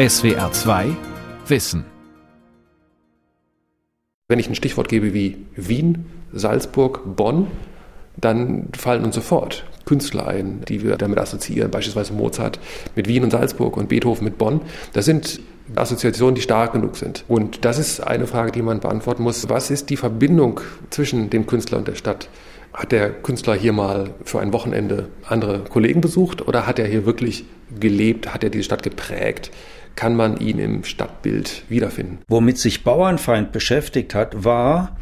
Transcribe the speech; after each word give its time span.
SWR 0.00 0.50
2 0.50 0.96
Wissen. 1.46 1.84
Wenn 4.28 4.38
ich 4.38 4.48
ein 4.48 4.54
Stichwort 4.54 4.88
gebe 4.88 5.12
wie 5.12 5.44
Wien, 5.56 6.06
Salzburg, 6.32 7.02
Bonn, 7.16 7.48
dann 8.16 8.70
fallen 8.74 9.04
uns 9.04 9.14
sofort 9.14 9.66
Künstler 9.84 10.26
ein, 10.26 10.62
die 10.66 10.82
wir 10.82 10.96
damit 10.96 11.18
assoziieren, 11.18 11.70
beispielsweise 11.70 12.14
Mozart 12.14 12.58
mit 12.96 13.08
Wien 13.08 13.24
und 13.24 13.30
Salzburg 13.30 13.76
und 13.76 13.90
Beethoven 13.90 14.24
mit 14.24 14.38
Bonn. 14.38 14.62
Das 14.94 15.04
sind 15.04 15.38
Assoziationen, 15.74 16.34
die 16.34 16.40
stark 16.40 16.72
genug 16.72 16.96
sind. 16.96 17.26
Und 17.28 17.66
das 17.66 17.78
ist 17.78 18.00
eine 18.00 18.26
Frage, 18.26 18.52
die 18.52 18.62
man 18.62 18.80
beantworten 18.80 19.22
muss. 19.22 19.50
Was 19.50 19.70
ist 19.70 19.90
die 19.90 19.98
Verbindung 19.98 20.62
zwischen 20.88 21.28
dem 21.28 21.46
Künstler 21.46 21.76
und 21.76 21.88
der 21.88 21.94
Stadt? 21.96 22.30
Hat 22.72 22.92
der 22.92 23.10
Künstler 23.10 23.54
hier 23.54 23.74
mal 23.74 24.14
für 24.24 24.40
ein 24.40 24.54
Wochenende 24.54 25.10
andere 25.28 25.58
Kollegen 25.64 26.00
besucht 26.00 26.46
oder 26.48 26.66
hat 26.66 26.78
er 26.78 26.86
hier 26.86 27.04
wirklich 27.04 27.44
gelebt? 27.78 28.32
Hat 28.32 28.42
er 28.42 28.48
diese 28.48 28.64
Stadt 28.64 28.82
geprägt? 28.82 29.50
Kann 29.96 30.16
man 30.16 30.38
ihn 30.38 30.58
im 30.58 30.84
Stadtbild 30.84 31.64
wiederfinden? 31.68 32.18
Womit 32.28 32.58
sich 32.58 32.84
Bauernfeind 32.84 33.52
beschäftigt 33.52 34.14
hat, 34.14 34.44
war 34.44 34.96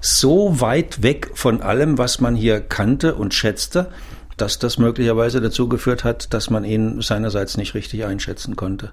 so 0.00 0.60
weit 0.60 1.02
weg 1.02 1.30
von 1.34 1.62
allem, 1.62 1.96
was 1.96 2.20
man 2.20 2.34
hier 2.34 2.60
kannte 2.60 3.14
und 3.14 3.34
schätzte, 3.34 3.90
dass 4.36 4.58
das 4.58 4.78
möglicherweise 4.78 5.40
dazu 5.40 5.68
geführt 5.68 6.02
hat, 6.04 6.34
dass 6.34 6.50
man 6.50 6.64
ihn 6.64 7.00
seinerseits 7.00 7.56
nicht 7.56 7.74
richtig 7.74 8.04
einschätzen 8.04 8.56
konnte. 8.56 8.92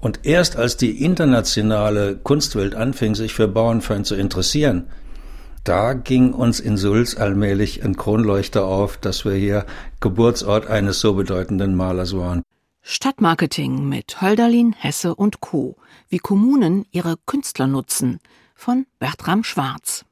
Und 0.00 0.20
erst 0.24 0.56
als 0.56 0.76
die 0.76 1.04
internationale 1.04 2.16
Kunstwelt 2.16 2.74
anfing, 2.74 3.14
sich 3.14 3.34
für 3.34 3.46
Bauernfeind 3.46 4.06
zu 4.06 4.16
interessieren, 4.16 4.86
da 5.64 5.92
ging 5.92 6.32
uns 6.32 6.60
in 6.60 6.76
Sulz 6.76 7.16
allmählich 7.16 7.84
ein 7.84 7.96
Kronleuchter 7.96 8.64
auf, 8.64 8.96
dass 8.96 9.24
wir 9.24 9.34
hier 9.34 9.66
Geburtsort 10.00 10.66
eines 10.66 11.00
so 11.00 11.14
bedeutenden 11.14 11.76
Malers 11.76 12.16
waren. 12.16 12.42
Stadtmarketing 12.90 13.86
mit 13.86 14.22
Hölderlin, 14.22 14.72
Hesse 14.72 15.14
und 15.14 15.42
Co. 15.42 15.76
Wie 16.08 16.16
Kommunen 16.16 16.86
ihre 16.90 17.18
Künstler 17.26 17.66
nutzen 17.66 18.18
von 18.54 18.86
Bertram 18.98 19.44
Schwarz. 19.44 20.06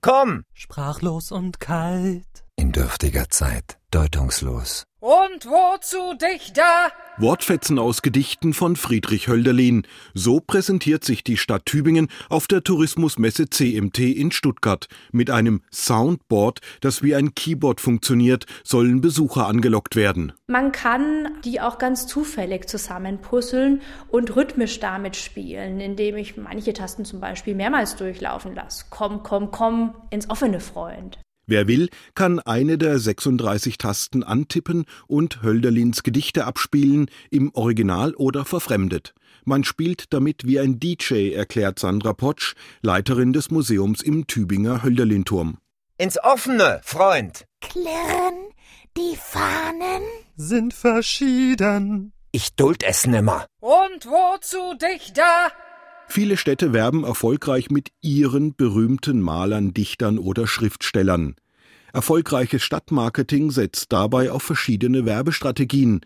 Komm! 0.00 0.44
Sprachlos 0.54 1.30
und 1.30 1.60
kalt. 1.60 2.24
In 2.56 2.72
dürftiger 2.72 3.28
Zeit, 3.28 3.76
deutungslos. 3.90 4.84
Und 4.98 5.44
wozu 5.44 6.14
dich 6.14 6.54
da? 6.54 6.88
Wortfetzen 7.18 7.78
aus 7.78 8.00
Gedichten 8.00 8.54
von 8.54 8.74
Friedrich 8.74 9.28
Hölderlin. 9.28 9.86
So 10.14 10.40
präsentiert 10.40 11.04
sich 11.04 11.22
die 11.22 11.36
Stadt 11.36 11.66
Tübingen 11.66 12.08
auf 12.30 12.46
der 12.46 12.64
Tourismusmesse 12.64 13.50
CMT 13.50 13.98
in 13.98 14.32
Stuttgart. 14.32 14.88
Mit 15.12 15.28
einem 15.28 15.60
Soundboard, 15.70 16.60
das 16.80 17.02
wie 17.02 17.14
ein 17.14 17.34
Keyboard 17.34 17.82
funktioniert, 17.82 18.46
sollen 18.64 19.02
Besucher 19.02 19.46
angelockt 19.46 19.94
werden. 19.94 20.32
Man 20.46 20.72
kann 20.72 21.28
die 21.44 21.60
auch 21.60 21.76
ganz 21.76 22.06
zufällig 22.06 22.66
zusammenpuzzeln 22.66 23.82
und 24.08 24.34
rhythmisch 24.34 24.80
damit 24.80 25.14
spielen, 25.16 25.80
indem 25.80 26.16
ich 26.16 26.38
manche 26.38 26.72
Tasten 26.72 27.04
zum 27.04 27.20
Beispiel 27.20 27.54
mehrmals 27.54 27.94
durchlaufen 27.96 28.54
lasse. 28.54 28.86
Komm, 28.88 29.22
komm, 29.22 29.50
komm 29.50 29.94
ins 30.08 30.30
offene 30.30 30.60
Freund. 30.60 31.18
Wer 31.46 31.66
will, 31.66 31.88
kann 32.14 32.38
eine 32.38 32.78
der 32.78 32.98
36 32.98 33.78
Tasten 33.78 34.22
antippen 34.22 34.84
und 35.06 35.42
Hölderlins 35.42 36.02
Gedichte 36.02 36.44
abspielen, 36.44 37.10
im 37.30 37.52
Original 37.54 38.14
oder 38.14 38.44
verfremdet. 38.44 39.14
Man 39.44 39.64
spielt 39.64 40.12
damit 40.12 40.46
wie 40.46 40.60
ein 40.60 40.78
DJ, 40.78 41.32
erklärt 41.32 41.78
Sandra 41.78 42.12
Potsch, 42.12 42.54
Leiterin 42.80 43.32
des 43.32 43.50
Museums 43.50 44.00
im 44.02 44.26
Tübinger 44.28 44.84
Hölderlinturm. 44.84 45.58
Ins 45.98 46.22
offene, 46.22 46.80
Freund. 46.84 47.44
Klirren, 47.60 48.52
die 48.96 49.16
Fahnen 49.16 50.02
sind 50.36 50.74
verschieden. 50.74 52.12
Ich 52.30 52.54
duld 52.54 52.82
es 52.82 53.06
nimmer. 53.06 53.46
Und 53.60 54.06
wozu 54.06 54.74
dich 54.78 55.12
da? 55.12 55.50
Viele 56.08 56.36
Städte 56.36 56.72
werben 56.72 57.04
erfolgreich 57.04 57.70
mit 57.70 57.90
ihren 58.00 58.54
berühmten 58.54 59.20
Malern, 59.20 59.72
Dichtern 59.72 60.18
oder 60.18 60.46
Schriftstellern. 60.46 61.36
Erfolgreiches 61.92 62.62
Stadtmarketing 62.62 63.50
setzt 63.50 63.92
dabei 63.92 64.30
auf 64.30 64.42
verschiedene 64.42 65.04
Werbestrategien. 65.04 66.00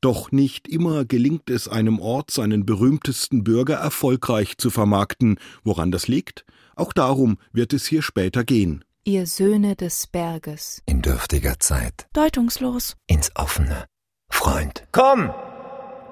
Doch 0.00 0.32
nicht 0.32 0.68
immer 0.68 1.04
gelingt 1.04 1.48
es 1.50 1.66
einem 1.68 1.98
Ort, 1.98 2.30
seinen 2.30 2.66
berühmtesten 2.66 3.42
Bürger 3.44 3.76
erfolgreich 3.76 4.58
zu 4.58 4.70
vermarkten. 4.70 5.38
Woran 5.64 5.90
das 5.90 6.08
liegt? 6.08 6.44
Auch 6.76 6.92
darum 6.92 7.38
wird 7.52 7.72
es 7.72 7.86
hier 7.86 8.02
später 8.02 8.44
gehen. 8.44 8.84
Ihr 9.04 9.26
Söhne 9.26 9.76
des 9.76 10.06
Berges. 10.06 10.82
In 10.84 11.00
dürftiger 11.00 11.58
Zeit. 11.58 12.06
Deutungslos. 12.12 12.96
Ins 13.06 13.34
Offene. 13.34 13.86
Freund. 14.30 14.86
Komm! 14.92 15.30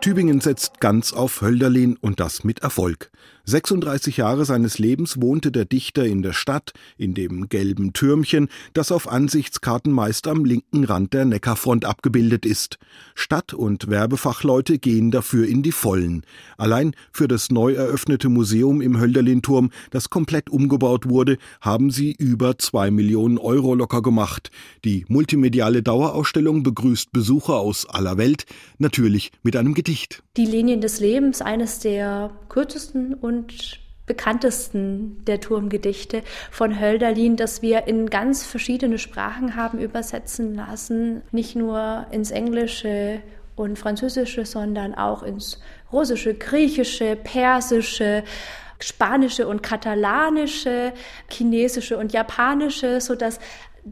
Tübingen 0.00 0.40
setzt 0.40 0.80
ganz 0.80 1.12
auf 1.12 1.40
Hölderlin 1.40 1.96
und 2.00 2.20
das 2.20 2.44
mit 2.44 2.60
Erfolg. 2.60 3.10
36 3.48 4.18
Jahre 4.18 4.44
seines 4.44 4.78
Lebens 4.78 5.22
wohnte 5.22 5.50
der 5.50 5.64
Dichter 5.64 6.04
in 6.04 6.20
der 6.20 6.34
Stadt, 6.34 6.72
in 6.98 7.14
dem 7.14 7.48
gelben 7.48 7.94
Türmchen, 7.94 8.48
das 8.74 8.92
auf 8.92 9.08
Ansichtskarten 9.10 9.90
meist 9.90 10.28
am 10.28 10.44
linken 10.44 10.84
Rand 10.84 11.14
der 11.14 11.24
Neckarfront 11.24 11.86
abgebildet 11.86 12.44
ist. 12.44 12.78
Stadt- 13.14 13.54
und 13.54 13.88
Werbefachleute 13.88 14.78
gehen 14.78 15.10
dafür 15.10 15.48
in 15.48 15.62
die 15.62 15.72
Vollen. 15.72 16.24
Allein 16.58 16.94
für 17.10 17.26
das 17.26 17.50
neu 17.50 17.72
eröffnete 17.72 18.28
Museum 18.28 18.82
im 18.82 19.00
Hölderlin-Turm, 19.00 19.70
das 19.90 20.10
komplett 20.10 20.50
umgebaut 20.50 21.08
wurde, 21.08 21.38
haben 21.62 21.90
sie 21.90 22.12
über 22.12 22.58
zwei 22.58 22.90
Millionen 22.90 23.38
Euro 23.38 23.74
locker 23.74 24.02
gemacht. 24.02 24.50
Die 24.84 25.06
multimediale 25.08 25.82
Dauerausstellung 25.82 26.62
begrüßt 26.62 27.12
Besucher 27.12 27.54
aus 27.54 27.86
aller 27.88 28.18
Welt, 28.18 28.44
natürlich 28.76 29.32
mit 29.42 29.56
einem 29.56 29.72
Gedicht. 29.88 30.22
Die 30.36 30.44
Linien 30.44 30.82
des 30.82 31.00
Lebens, 31.00 31.40
eines 31.40 31.78
der 31.78 32.30
kürzesten 32.50 33.14
und 33.14 33.80
bekanntesten 34.04 35.24
der 35.24 35.40
Turmgedichte 35.40 36.22
von 36.50 36.78
Hölderlin, 36.78 37.36
das 37.36 37.62
wir 37.62 37.86
in 37.86 38.10
ganz 38.10 38.44
verschiedene 38.44 38.98
Sprachen 38.98 39.56
haben 39.56 39.78
übersetzen 39.78 40.54
lassen, 40.54 41.22
nicht 41.32 41.56
nur 41.56 42.06
ins 42.10 42.30
Englische 42.30 43.22
und 43.56 43.78
Französische, 43.78 44.44
sondern 44.44 44.94
auch 44.94 45.22
ins 45.22 45.58
Russische, 45.90 46.34
Griechische, 46.34 47.16
Persische, 47.16 48.24
Spanische 48.80 49.48
und 49.48 49.62
Katalanische, 49.62 50.92
Chinesische 51.30 51.96
und 51.96 52.12
Japanische, 52.12 53.00
so 53.00 53.14
dass 53.14 53.40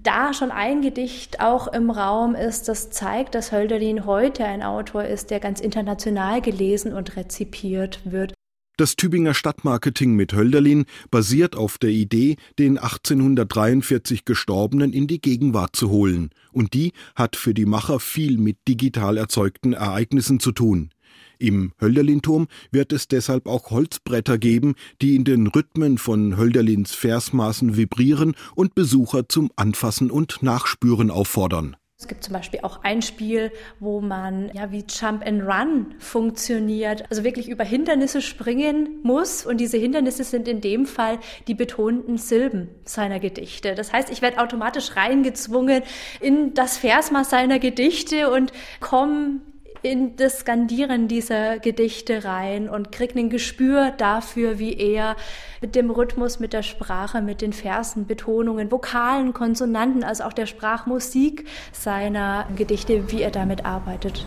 da 0.03 0.33
schon 0.33 0.51
ein 0.51 0.83
Gedicht 0.83 1.41
auch 1.41 1.69
im 1.69 1.91
Raum 1.91 2.35
ist, 2.35 2.69
das 2.69 2.91
zeigt, 2.91 3.35
dass 3.35 3.53
Hölderlin 3.53 4.07
heute 4.07 4.45
ein 4.45 4.63
Autor 4.63 5.05
ist, 5.05 5.31
der 5.31 5.41
ganz 5.41 5.61
international 5.61 6.41
gelesen 6.41 6.93
und 6.93 7.17
rezipiert 7.17 8.01
wird. 8.05 8.35
Das 8.79 8.95
Tübinger 8.95 9.33
Stadtmarketing 9.33 10.15
mit 10.15 10.35
Hölderlin 10.35 10.85
basiert 11.11 11.57
auf 11.57 11.79
der 11.79 11.89
Idee, 11.89 12.37
den 12.59 12.77
1843 12.77 14.27
Gestorbenen 14.27 14.93
in 14.93 15.07
die 15.07 15.19
Gegenwart 15.19 15.75
zu 15.75 15.89
holen. 15.89 16.29
Und 16.53 16.75
die 16.75 16.93
hat 17.15 17.37
für 17.37 17.55
die 17.55 17.65
Macher 17.65 18.01
viel 18.01 18.37
mit 18.37 18.59
digital 18.69 19.17
erzeugten 19.17 19.73
Ereignissen 19.73 20.41
zu 20.41 20.53
tun. 20.53 20.91
Im 21.39 21.73
Hölderlinturm 21.81 22.49
wird 22.71 22.93
es 22.93 23.09
deshalb 23.09 23.47
auch 23.47 23.71
Holzbretter 23.71 24.39
geben, 24.39 24.75
die 25.03 25.17
in 25.17 25.25
den 25.25 25.47
Rhythmen 25.47 25.99
von 25.99 26.37
Hölderlins 26.37 26.95
Versmaßen 26.95 27.77
vibrieren 27.77 28.35
und 28.55 28.75
Besucher 28.75 29.29
zum 29.29 29.51
Anfassen 29.57 30.11
und 30.11 30.43
Nachspüren 30.43 31.11
auffordern. 31.11 31.77
Es 31.99 32.09
gibt 32.09 32.25
zum 32.25 32.35
Beispiel 32.35 32.61
auch 32.63 32.85
ein 32.85 33.01
Spiel, 33.01 33.51
wo 33.81 34.03
man 34.03 34.51
ja 34.53 34.71
wie 34.71 34.85
Jump 34.87 35.27
and 35.27 35.43
Run 35.43 35.95
funktioniert, 35.99 37.05
also 37.09 37.25
wirklich 37.25 37.49
über 37.49 37.65
Hindernisse 37.65 38.21
springen 38.21 39.01
muss. 39.03 39.47
Und 39.47 39.63
diese 39.63 39.79
Hindernisse 39.79 40.23
sind 40.23 40.47
in 40.47 40.61
dem 40.61 40.85
Fall 40.85 41.19
die 41.49 41.55
betonten 41.55 42.19
Silben 42.19 42.69
seiner 42.85 43.19
Gedichte. 43.19 43.75
Das 43.75 43.95
heißt, 43.95 44.11
ich 44.11 44.21
werde 44.21 44.43
automatisch 44.43 44.95
reingezwungen 44.95 45.83
in 46.21 46.53
das 46.53 46.77
Versmaß 46.77 47.31
seiner 47.31 47.59
Gedichte 47.59 48.31
und 48.31 48.53
komme 48.81 49.41
in 49.83 50.17
das 50.17 50.41
Skandieren 50.41 51.09
dieser 51.09 51.59
Gedichte 51.59 52.25
rein 52.25 52.69
und 52.69 52.93
kriege 52.93 53.19
ein 53.19 53.31
Gespür 53.31 53.93
dafür, 53.97 54.59
wie 54.59 54.75
er 54.75 55.17
mit 55.61 55.75
dem 55.75 55.91
Rhythmus, 55.91 56.41
mit 56.41 56.53
der 56.53 56.63
Sprache, 56.63 57.23
mit 57.23 57.43
den 57.43 57.53
Versen, 57.53 58.07
Betonungen, 58.07 58.71
Vokalen, 58.71 59.33
Konsonanten, 59.33 60.05
also 60.05 60.25
auch 60.25 60.33
der 60.33 60.47
Sprachmusik 60.47 61.47
seiner 61.73 62.47
Gedichte, 62.57 63.11
wie 63.11 63.23
er 63.23 63.31
damit 63.31 63.65
arbeitet. 63.65 64.27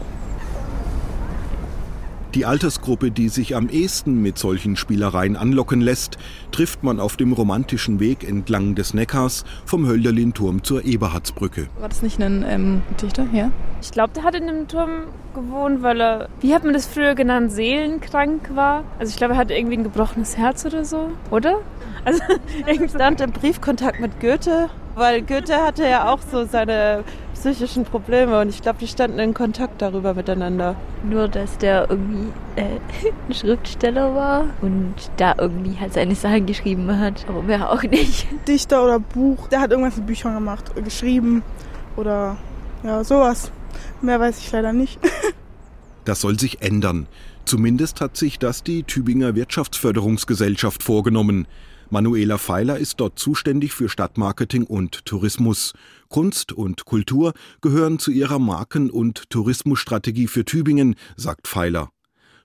Die 2.36 2.46
Altersgruppe, 2.46 3.10
die 3.10 3.28
sich 3.28 3.56
am 3.56 3.70
ehesten 3.70 4.22
mit 4.22 4.38
solchen 4.38 4.76
Spielereien 4.76 5.36
anlocken 5.36 5.81
lässt, 5.81 6.20
trifft 6.52 6.84
man 6.84 7.00
auf 7.00 7.18
dem 7.18 7.34
romantischen 7.34 8.00
Weg 8.00 8.24
entlang 8.24 8.76
des 8.76 8.94
Neckars 8.94 9.46
vom 9.66 9.88
Hölderlin-Turm 9.88 10.64
zur 10.64 10.86
Eberhardsbrücke. 10.86 11.70
War 11.80 11.90
das 11.90 12.04
nicht 12.04 12.22
ein 12.22 12.46
ähm, 12.48 12.81
Dichter? 13.02 13.26
Ja. 13.34 13.52
Ich 13.81 13.90
glaube, 13.90 14.14
der 14.14 14.24
hat 14.24 14.36
in 14.36 14.46
dem 14.46 14.68
Turm 14.68 15.06
gewohnt, 15.34 15.81
weil 15.81 16.00
er, 16.00 16.30
wie 16.40 16.54
hat 16.54 16.64
man 16.64 16.74
das 16.74 16.86
früher 16.86 17.16
genannt, 17.16 17.52
seelenkrank 17.52 18.56
war. 18.56 18.84
Also 19.00 19.10
ich 19.10 19.18
glaube, 19.18 19.34
er 19.34 19.40
hatte 19.40 19.56
irgendwie 19.56 19.78
ein 19.78 19.84
gebrochenes 19.84 20.38
Herz 20.38 20.64
oder 20.66 20.86
so, 20.86 21.10
oder? 21.31 21.62
Also 22.06 22.22
irgendwie 22.68 22.90
stand 22.90 23.22
im 23.22 23.31
Briefkontakt 23.31 24.00
mit 24.00 24.20
Goethe 24.20 24.70
Weil 24.96 25.22
Goethe 25.22 25.56
hatte 25.66 25.84
ja 25.84 26.12
auch 26.12 26.20
so 26.31 26.46
seine 26.46 27.04
psychischen 27.39 27.86
Probleme 27.86 28.39
und 28.41 28.50
ich 28.50 28.62
glaube, 28.62 28.80
die 28.80 28.88
standen 28.88 29.18
in 29.19 29.33
Kontakt 29.33 29.81
darüber 29.81 30.13
miteinander. 30.13 30.75
Nur, 31.03 31.30
dass 31.30 31.57
der 31.57 31.89
irgendwie 31.89 32.27
äh, 32.57 32.63
ein 33.27 33.33
Schriftsteller 33.33 34.13
war 34.13 34.45
und 34.62 34.94
da 35.18 35.36
irgendwie 35.38 35.80
halt 35.80 35.94
seine 35.94 36.15
Sachen 36.15 36.45
geschrieben 36.45 37.00
hat, 37.00 37.25
aber 37.30 37.41
mehr 37.41 37.71
auch 37.71 37.83
nicht. 37.83 38.27
Dichter 38.47 38.83
oder 38.83 39.00
Buch, 39.00 39.47
der 39.47 39.62
hat 39.62 39.71
irgendwas 39.71 39.97
in 39.97 40.06
Büchern 40.06 40.33
gemacht, 40.33 40.65
geschrieben 40.83 41.44
oder 41.95 42.38
ja, 42.83 43.03
sowas. 43.03 43.51
Mehr 44.01 44.19
weiß 44.19 44.39
ich 44.39 44.51
leider 44.51 44.74
nicht. 44.74 45.00
Das 46.06 46.21
soll 46.21 46.39
sich 46.39 46.63
ändern. 46.63 47.06
Zumindest 47.45 48.01
hat 48.01 48.18
sich 48.18 48.39
das 48.39 48.63
die 48.63 48.81
Tübinger 48.81 49.35
Wirtschaftsförderungsgesellschaft 49.35 50.81
vorgenommen. 50.81 51.45
Manuela 51.91 52.38
Feiler 52.38 52.77
ist 52.77 53.00
dort 53.00 53.18
zuständig 53.18 53.74
für 53.74 53.89
Stadtmarketing 53.89 54.63
und 54.63 55.06
Tourismus. 55.06 55.74
Kunst 56.07 56.51
und 56.51 56.86
Kultur 56.86 57.33
gehören 57.62 57.97
zu 57.97 58.12
ihrer 58.12 58.38
Marken- 58.38 58.91
und 58.91 59.30
Tourismusstrategie 59.31 60.27
für 60.27 60.45
Tübingen, 60.45 60.95
sagt 61.15 61.47
Feiler. 61.47 61.89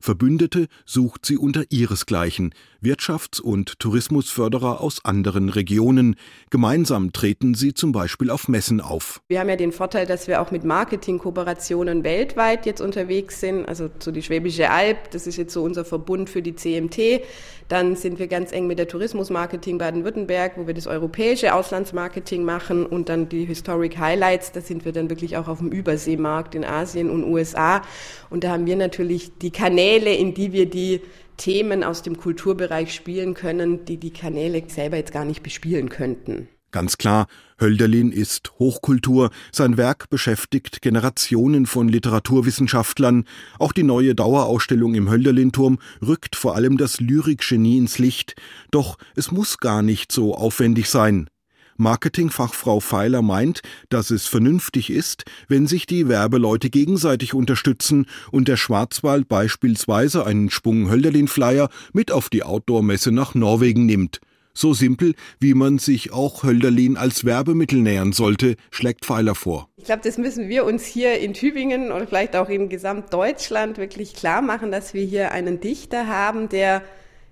Verbündete 0.05 0.67
sucht 0.85 1.25
sie 1.25 1.39
unter 1.39 1.62
ihresgleichen, 1.71 2.53
Wirtschafts- 2.83 3.41
und 3.41 3.79
Tourismusförderer 3.79 4.83
aus 4.83 5.03
anderen 5.03 5.49
Regionen. 5.49 6.17
Gemeinsam 6.51 7.15
treten 7.15 7.55
sie 7.55 7.73
zum 7.73 7.93
Beispiel 7.93 8.29
auf 8.29 8.47
Messen 8.47 8.83
auf. 8.83 9.23
Wir 9.29 9.41
haben 9.41 9.49
ja 9.49 9.56
den 9.56 9.73
Vorteil, 9.73 10.05
dass 10.06 10.29
wir 10.29 10.43
auch 10.43 10.51
mit 10.51 10.62
Marketingkooperationen 10.62 12.05
weltweit 12.05 12.67
jetzt 12.67 12.83
unterwegs 12.83 13.41
sind. 13.41 13.67
Also 13.67 13.89
so 13.99 14.11
die 14.11 14.23
Schwäbische 14.23 14.69
Alb, 14.69 15.11
das 15.12 15.27
ist 15.27 15.39
jetzt 15.39 15.55
so 15.55 15.62
unser 15.62 15.87
Verbund 15.87 16.29
für 16.29 16.43
die 16.43 16.55
CMT. 16.55 17.23
Dann 17.69 17.97
sind 17.97 18.19
wir 18.19 18.27
ganz 18.27 18.53
eng 18.53 18.67
mit 18.67 18.79
der 18.79 18.89
Tourismusmarketing 18.89 19.79
Baden-Württemberg, 19.79 20.59
wo 20.59 20.67
wir 20.67 20.75
das 20.75 20.87
europäische 20.87 21.55
Auslandsmarketing 21.55 22.45
machen 22.45 22.85
und 22.85 23.09
dann 23.09 23.31
die 23.31 23.47
Historic 23.47 23.99
Highlights, 23.99 24.53
da 24.53 24.61
sind 24.61 24.85
wir 24.85 24.93
dann 24.93 25.09
wirklich 25.09 25.39
auch 25.39 25.49
auf 25.49 25.61
dem 25.61 25.73
Überseemarkt 25.73 26.55
in 26.55 26.62
Asien 26.67 27.09
und 27.09 27.25
USA. 27.25 27.81
Und 28.29 28.45
da 28.45 28.50
haben 28.50 28.67
wir 28.67 28.77
natürlich 28.77 29.39
die 29.39 29.50
Kanäle, 29.50 29.94
in 30.02 30.35
die 30.35 30.52
wir 30.52 30.67
die 30.67 31.00
Themen 31.37 31.85
aus 31.85 32.02
dem 32.02 32.17
Kulturbereich 32.17 32.94
spielen 32.94 33.35
können, 33.35 33.85
die 33.85 33.96
die 33.96 34.12
Kanäle 34.12 34.62
selber 34.69 34.96
jetzt 34.96 35.12
gar 35.12 35.25
nicht 35.25 35.43
bespielen 35.43 35.88
könnten. 35.88 36.49
Ganz 36.75 36.99
klar, 36.99 37.29
Hölderlin 37.61 38.11
ist 38.11 38.52
Hochkultur, 38.58 39.31
sein 39.52 39.76
Werk 39.76 40.11
beschäftigt 40.11 40.82
Generationen 40.82 41.67
von 41.67 41.88
Literaturwissenschaftlern, 41.88 43.26
auch 43.61 43.73
die 43.73 43.85
neue 43.85 44.17
Dauerausstellung 44.17 44.96
im 44.96 45.08
Hölderlin-Turm 45.08 45.79
rückt 46.05 46.35
vor 46.35 46.56
allem 46.56 46.76
das 46.76 46.99
Lyrikgenie 46.99 47.79
ins 47.79 48.00
Licht, 48.00 48.35
doch 48.73 48.99
es 49.14 49.31
muss 49.31 49.58
gar 49.58 49.82
nicht 49.82 50.11
so 50.11 50.35
aufwendig 50.35 50.90
sein. 50.90 51.29
Marketingfachfrau 51.76 52.81
Feiler 52.81 53.23
meint, 53.23 53.61
dass 53.88 54.11
es 54.11 54.26
vernünftig 54.26 54.91
ist, 54.91 55.25
wenn 55.49 55.67
sich 55.67 55.87
die 55.87 56.09
Werbeleute 56.09 56.71
gegenseitig 56.71 57.35
unterstützen 57.35 58.06
und 58.31 58.49
der 58.49 58.56
Schwarzwald 58.56 59.29
beispielsweise 59.29 60.25
einen 60.26 60.50
Schwung 60.50 60.91
Hölderlin-Flyer 60.91 61.69
mit 61.93 62.12
auf 62.12 62.29
die 62.31 62.43
Outdoor-Messe 62.43 63.12
nach 63.12 63.35
Norwegen 63.35 63.87
nimmt. 63.87 64.21
So 64.56 64.73
simpel, 64.73 65.15
wie 65.41 65.53
man 65.53 65.79
sich 65.79 66.12
auch 66.12 66.44
Hölderlin 66.44 66.97
als 66.97 67.25
Werbemittel 67.25 67.81
nähern 67.81 68.12
sollte, 68.12 68.55
schlägt 68.71 69.05
Pfeiler 69.05 69.35
vor. 69.35 69.69
Ich 69.76 69.85
glaube, 69.85 70.03
das 70.05 70.17
müssen 70.17 70.49
wir 70.49 70.65
uns 70.65 70.85
hier 70.85 71.19
in 71.19 71.35
Tübingen 71.35 71.91
oder 71.91 72.06
vielleicht 72.06 72.37
auch 72.37 72.49
in 72.49 72.69
Gesamtdeutschland 72.69 73.79
wirklich 73.79 74.15
klar 74.15 74.43
machen, 74.43 74.71
dass 74.71 74.94
wir 74.94 75.05
hier 75.05 75.32
einen 75.32 75.59
Dichter 75.59 76.06
haben, 76.06 76.49
der 76.49 76.82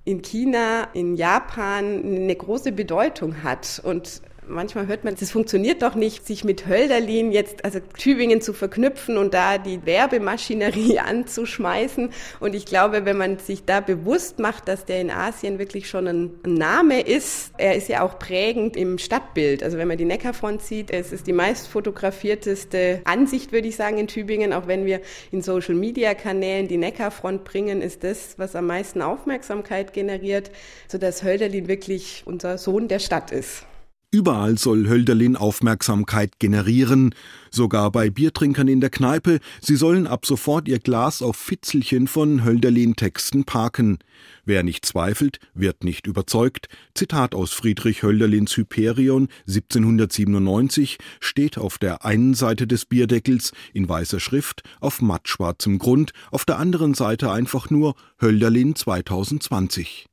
in 0.04 0.22
China, 0.22 0.88
in 0.94 1.14
Japan 1.14 2.02
eine 2.04 2.34
große 2.34 2.72
Bedeutung 2.72 3.44
hat 3.44 3.80
und 3.84 4.20
manchmal 4.46 4.86
hört 4.86 5.04
man, 5.04 5.14
es 5.14 5.30
funktioniert 5.30 5.82
doch 5.82 5.94
nicht, 5.94 6.26
sich 6.26 6.44
mit 6.44 6.66
Hölderlin 6.66 7.32
jetzt, 7.32 7.64
also 7.64 7.80
Tübingen 7.80 8.40
zu 8.40 8.52
verknüpfen 8.52 9.16
und 9.16 9.34
da 9.34 9.58
die 9.58 9.84
Werbemaschinerie 9.84 10.98
anzuschmeißen. 10.98 12.10
Und 12.40 12.54
ich 12.54 12.66
glaube, 12.66 13.04
wenn 13.04 13.16
man 13.16 13.38
sich 13.38 13.64
da 13.64 13.80
bewusst 13.80 14.38
macht, 14.38 14.68
dass 14.68 14.84
der 14.84 15.00
in 15.00 15.10
Asien 15.10 15.58
wirklich 15.58 15.88
schon 15.88 16.06
ein 16.06 16.30
Name 16.44 17.00
ist, 17.00 17.52
er 17.58 17.76
ist 17.76 17.88
ja 17.88 18.02
auch 18.02 18.18
prägend 18.18 18.76
im 18.76 18.98
Stadtbild. 18.98 19.62
Also 19.62 19.78
wenn 19.78 19.88
man 19.88 19.98
die 19.98 20.04
Neckarfront 20.04 20.62
sieht, 20.62 20.90
es 20.90 21.12
ist 21.12 21.26
die 21.26 21.32
meist 21.32 21.68
fotografierteste 21.68 23.00
Ansicht, 23.04 23.52
würde 23.52 23.68
ich 23.68 23.76
sagen, 23.76 23.98
in 23.98 24.06
Tübingen. 24.06 24.52
Auch 24.52 24.66
wenn 24.66 24.84
wir 24.86 25.00
in 25.30 25.42
Social 25.42 25.74
Media 25.74 26.14
Kanälen 26.14 26.68
die 26.68 26.76
Neckarfront 26.78 27.44
bringen, 27.44 27.80
ist 27.80 28.04
das, 28.04 28.38
was 28.38 28.56
am 28.56 28.66
meisten 28.66 29.02
Aufmerksamkeit 29.02 29.92
generiert, 29.92 30.50
sodass 30.88 31.22
Hölderlin 31.22 31.68
wirklich 31.68 32.22
unser 32.26 32.58
Sohn 32.58 32.88
der 32.88 32.98
Stadt 32.98 33.30
ist. 33.30 33.66
Überall 34.14 34.58
soll 34.58 34.90
Hölderlin 34.90 35.36
Aufmerksamkeit 35.36 36.38
generieren, 36.38 37.14
sogar 37.50 37.90
bei 37.90 38.10
Biertrinkern 38.10 38.68
in 38.68 38.82
der 38.82 38.90
Kneipe. 38.90 39.40
Sie 39.62 39.74
sollen 39.74 40.06
ab 40.06 40.26
sofort 40.26 40.68
ihr 40.68 40.80
Glas 40.80 41.22
auf 41.22 41.34
Fitzelchen 41.34 42.06
von 42.06 42.44
Hölderlin-Texten 42.44 43.44
parken. 43.44 44.00
Wer 44.44 44.64
nicht 44.64 44.84
zweifelt, 44.84 45.38
wird 45.54 45.82
nicht 45.82 46.06
überzeugt. 46.06 46.68
Zitat 46.94 47.34
aus 47.34 47.52
Friedrich 47.52 48.02
Hölderlins 48.02 48.54
Hyperion 48.54 49.28
1797 49.48 50.98
steht 51.18 51.56
auf 51.56 51.78
der 51.78 52.04
einen 52.04 52.34
Seite 52.34 52.66
des 52.66 52.84
Bierdeckels 52.84 53.52
in 53.72 53.88
weißer 53.88 54.20
Schrift 54.20 54.62
auf 54.80 55.00
mattschwarzem 55.00 55.78
Grund, 55.78 56.12
auf 56.30 56.44
der 56.44 56.58
anderen 56.58 56.92
Seite 56.92 57.30
einfach 57.30 57.70
nur 57.70 57.94
Hölderlin 58.20 58.76
2020. 58.76 60.11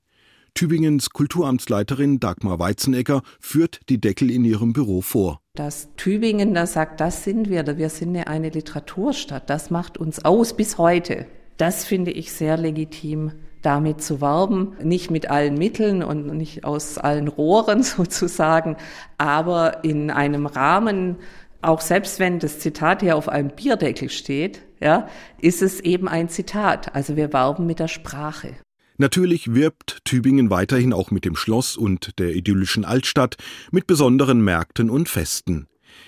Tübingens 0.59 1.11
Kulturamtsleiterin 1.11 2.19
Dagmar 2.19 2.59
Weizenegger 2.59 3.21
führt 3.39 3.79
die 3.87 4.01
Deckel 4.01 4.29
in 4.29 4.43
ihrem 4.43 4.73
Büro 4.73 4.99
vor. 4.99 5.39
Dass 5.55 5.87
Tübingen 5.95 6.53
da 6.53 6.65
sagt, 6.65 6.99
das 6.99 7.23
sind 7.23 7.49
wir, 7.49 7.77
wir 7.77 7.87
sind 7.87 8.17
eine 8.17 8.49
Literaturstadt, 8.49 9.49
das 9.49 9.69
macht 9.69 9.97
uns 9.97 10.25
aus 10.25 10.57
bis 10.57 10.77
heute. 10.77 11.27
Das 11.55 11.85
finde 11.85 12.11
ich 12.11 12.33
sehr 12.33 12.57
legitim, 12.57 13.31
damit 13.61 14.01
zu 14.01 14.19
werben. 14.19 14.73
Nicht 14.83 15.09
mit 15.09 15.29
allen 15.29 15.57
Mitteln 15.57 16.03
und 16.03 16.27
nicht 16.35 16.65
aus 16.65 16.97
allen 16.97 17.29
Rohren 17.29 17.81
sozusagen, 17.83 18.75
aber 19.17 19.85
in 19.85 20.11
einem 20.11 20.45
Rahmen, 20.45 21.19
auch 21.61 21.79
selbst 21.79 22.19
wenn 22.19 22.39
das 22.39 22.59
Zitat 22.59 23.01
hier 23.01 23.15
auf 23.15 23.29
einem 23.29 23.51
Bierdeckel 23.55 24.09
steht, 24.09 24.63
ja, 24.81 25.07
ist 25.39 25.61
es 25.61 25.79
eben 25.79 26.09
ein 26.09 26.27
Zitat. 26.27 26.95
Also 26.95 27.15
wir 27.15 27.31
werben 27.31 27.65
mit 27.65 27.79
der 27.79 27.87
Sprache. 27.87 28.57
Natürlich 28.99 29.53
wirbt 29.53 29.99
Tübingen 30.03 30.49
weiterhin 30.49 30.91
auch 30.91 31.09
mit 31.09 31.23
dem 31.23 31.37
Schloss 31.37 31.77
und 31.77 32.19
der 32.19 32.35
idyllischen 32.35 32.83
Altstadt, 32.83 33.37
mit 33.71 33.87
besonderen 33.87 34.41
Märkten 34.43 34.89
und 34.89 35.07
Festen. 35.07 35.67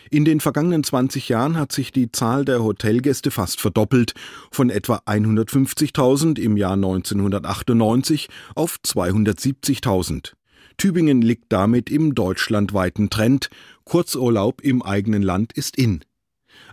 In 0.09 0.25
den 0.25 0.41
vergangenen 0.41 0.83
20 0.83 1.29
Jahren 1.29 1.57
hat 1.57 1.71
sich 1.71 1.93
die 1.93 2.11
Zahl 2.11 2.43
der 2.43 2.61
Hotelgäste 2.61 3.31
fast 3.31 3.61
verdoppelt, 3.61 4.13
von 4.51 4.69
etwa 4.69 4.97
150.000 5.05 6.37
im 6.37 6.57
Jahr 6.57 6.73
1998 6.73 8.27
auf 8.55 8.77
270.000. 8.85 10.33
Tübingen 10.75 11.21
liegt 11.21 11.45
damit 11.53 11.89
im 11.89 12.13
deutschlandweiten 12.13 13.09
Trend. 13.09 13.49
Kurzurlaub 13.85 14.59
im 14.59 14.81
eigenen 14.81 15.21
Land 15.21 15.53
ist 15.53 15.77
in. 15.77 16.03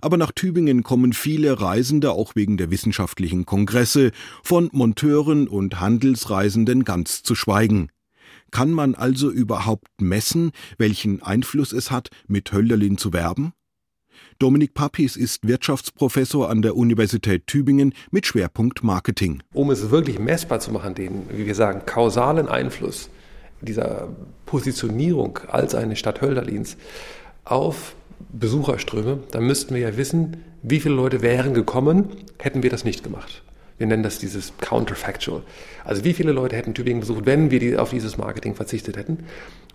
Aber 0.01 0.17
nach 0.17 0.33
Tübingen 0.33 0.83
kommen 0.83 1.13
viele 1.13 1.61
Reisende 1.61 2.13
auch 2.13 2.35
wegen 2.37 2.57
der 2.57 2.71
wissenschaftlichen 2.71 3.47
Kongresse, 3.47 4.13
von 4.43 4.69
Monteuren 4.73 5.49
und 5.49 5.81
Handelsreisenden 5.81 6.85
ganz 6.85 7.23
zu 7.23 7.35
schweigen. 7.35 7.91
Kann 8.51 8.71
man 8.73 8.95
also 8.95 9.31
überhaupt 9.31 9.89
messen, 10.01 10.53
welchen 10.79 11.23
Einfluss 11.23 11.73
es 11.73 11.91
hat, 11.91 12.09
mit 12.27 12.53
Hölderlin 12.53 12.97
zu 12.97 13.13
werben? 13.13 13.53
Dominik 14.39 14.75
Pappis 14.75 15.17
ist 15.17 15.47
Wirtschaftsprofessor 15.47 16.49
an 16.49 16.63
der 16.63 16.77
Universität 16.77 17.47
Tübingen 17.47 17.93
mit 18.11 18.27
Schwerpunkt 18.27 18.85
Marketing. 18.85 19.43
Um 19.53 19.71
es 19.71 19.91
wirklich 19.91 20.19
messbar 20.19 20.61
zu 20.61 20.73
machen, 20.73 20.95
den, 20.95 21.29
wie 21.31 21.47
wir 21.47 21.55
sagen, 21.55 21.83
kausalen 21.87 22.49
Einfluss 22.49 23.11
dieser 23.61 24.09
Positionierung 24.47 25.41
als 25.49 25.75
eine 25.75 25.97
Stadt 25.97 26.21
Hölderlins 26.21 26.77
auf 27.45 27.95
Besucherströme, 28.33 29.21
dann 29.31 29.47
müssten 29.47 29.75
wir 29.75 29.83
ja 29.83 29.97
wissen, 29.97 30.39
wie 30.63 30.81
viele 30.81 30.95
Leute 30.95 31.23
wären 31.23 31.55
gekommen, 31.55 32.09
hätten 32.39 32.63
wir 32.63 32.71
das 32.71 32.85
nicht 32.85 33.03
gemacht. 33.03 33.43
Wir 33.79 33.87
nennen 33.87 34.03
das 34.03 34.19
dieses 34.19 34.53
Counterfactual. 34.59 35.43
Also 35.85 36.05
wie 36.05 36.13
viele 36.13 36.33
Leute 36.33 36.57
hätten 36.57 36.75
Tübingen 36.75 37.01
besucht, 37.01 37.27
wenn 37.27 37.51
wir 37.51 37.61
die, 37.61 37.77
auf 37.77 37.91
dieses 37.91 38.19
Marketing 38.19 38.57
verzichtet 38.57 38.97
hätten. 38.97 39.21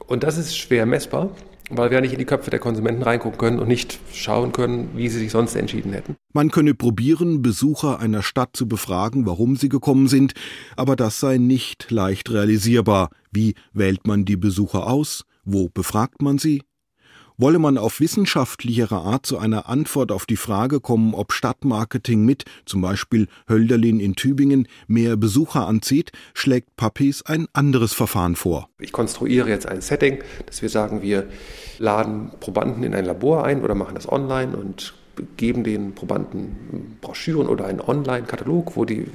Und 0.07 0.23
das 0.23 0.37
ist 0.37 0.57
schwer 0.57 0.85
messbar, 0.85 1.31
weil 1.69 1.89
wir 1.89 2.01
nicht 2.01 2.11
in 2.11 2.19
die 2.19 2.25
Köpfe 2.25 2.51
der 2.51 2.59
Konsumenten 2.59 3.01
reingucken 3.01 3.37
können 3.37 3.59
und 3.59 3.69
nicht 3.69 3.99
schauen 4.11 4.51
können, 4.51 4.89
wie 4.95 5.07
sie 5.07 5.19
sich 5.19 5.31
sonst 5.31 5.55
entschieden 5.55 5.93
hätten. 5.93 6.17
Man 6.33 6.51
könne 6.51 6.73
probieren, 6.73 7.41
Besucher 7.41 7.99
einer 7.99 8.21
Stadt 8.21 8.49
zu 8.53 8.67
befragen, 8.67 9.25
warum 9.25 9.55
sie 9.55 9.69
gekommen 9.69 10.09
sind, 10.09 10.33
aber 10.75 10.97
das 10.97 11.21
sei 11.21 11.37
nicht 11.37 11.89
leicht 11.89 12.29
realisierbar. 12.29 13.09
Wie 13.31 13.55
wählt 13.71 14.05
man 14.05 14.25
die 14.25 14.37
Besucher 14.37 14.87
aus? 14.87 15.23
Wo 15.45 15.69
befragt 15.69 16.21
man 16.21 16.37
sie? 16.37 16.61
Wolle 17.37 17.57
man 17.57 17.77
auf 17.77 17.99
wissenschaftlichere 17.99 18.95
Art 18.95 19.25
zu 19.25 19.39
einer 19.39 19.67
Antwort 19.67 20.11
auf 20.11 20.25
die 20.25 20.35
Frage 20.35 20.79
kommen, 20.79 21.15
ob 21.15 21.33
Stadtmarketing 21.33 22.23
mit, 22.23 22.45
zum 22.65 22.81
Beispiel 22.81 23.27
Hölderlin 23.49 23.99
in 23.99 24.15
Tübingen, 24.15 24.67
mehr 24.87 25.17
Besucher 25.17 25.67
anzieht, 25.67 26.11
schlägt 26.33 26.75
Pappis 26.75 27.23
ein 27.23 27.47
anderes 27.53 27.93
Verfahren 27.93 28.35
vor. 28.35 28.69
Ich 28.79 28.91
konstruiere 28.91 29.49
jetzt 29.49 29.67
ein 29.67 29.81
Setting, 29.81 30.19
dass 30.45 30.61
wir 30.61 30.69
sagen, 30.69 31.01
wir 31.01 31.27
laden 31.79 32.31
Probanden 32.39 32.83
in 32.83 32.93
ein 32.93 33.05
Labor 33.05 33.43
ein 33.45 33.63
oder 33.63 33.73
machen 33.73 33.95
das 33.95 34.11
online 34.11 34.55
und 34.55 34.93
geben 35.37 35.63
den 35.63 35.93
Probanden 35.93 36.97
Broschüren 37.01 37.47
oder 37.47 37.65
einen 37.65 37.81
Online-Katalog, 37.81 38.75
wo 38.75 38.85
die 38.85 39.05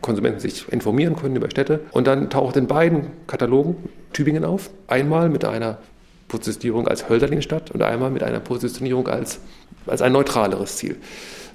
Konsumenten 0.00 0.40
sich 0.40 0.70
informieren 0.70 1.16
können 1.16 1.36
über 1.36 1.50
Städte. 1.50 1.80
Und 1.92 2.06
dann 2.06 2.30
taucht 2.30 2.56
in 2.56 2.66
beiden 2.66 3.08
Katalogen 3.26 3.76
Tübingen 4.12 4.44
auf. 4.44 4.70
Einmal 4.86 5.28
mit 5.28 5.44
einer 5.44 5.78
Positionierung 6.28 6.88
als 6.88 7.08
Hölderlin-Stadt 7.08 7.70
und 7.70 7.82
einmal 7.82 8.10
mit 8.10 8.22
einer 8.22 8.40
Positionierung 8.40 9.08
als, 9.08 9.40
als 9.86 10.02
ein 10.02 10.12
neutraleres 10.12 10.76
Ziel. 10.76 10.96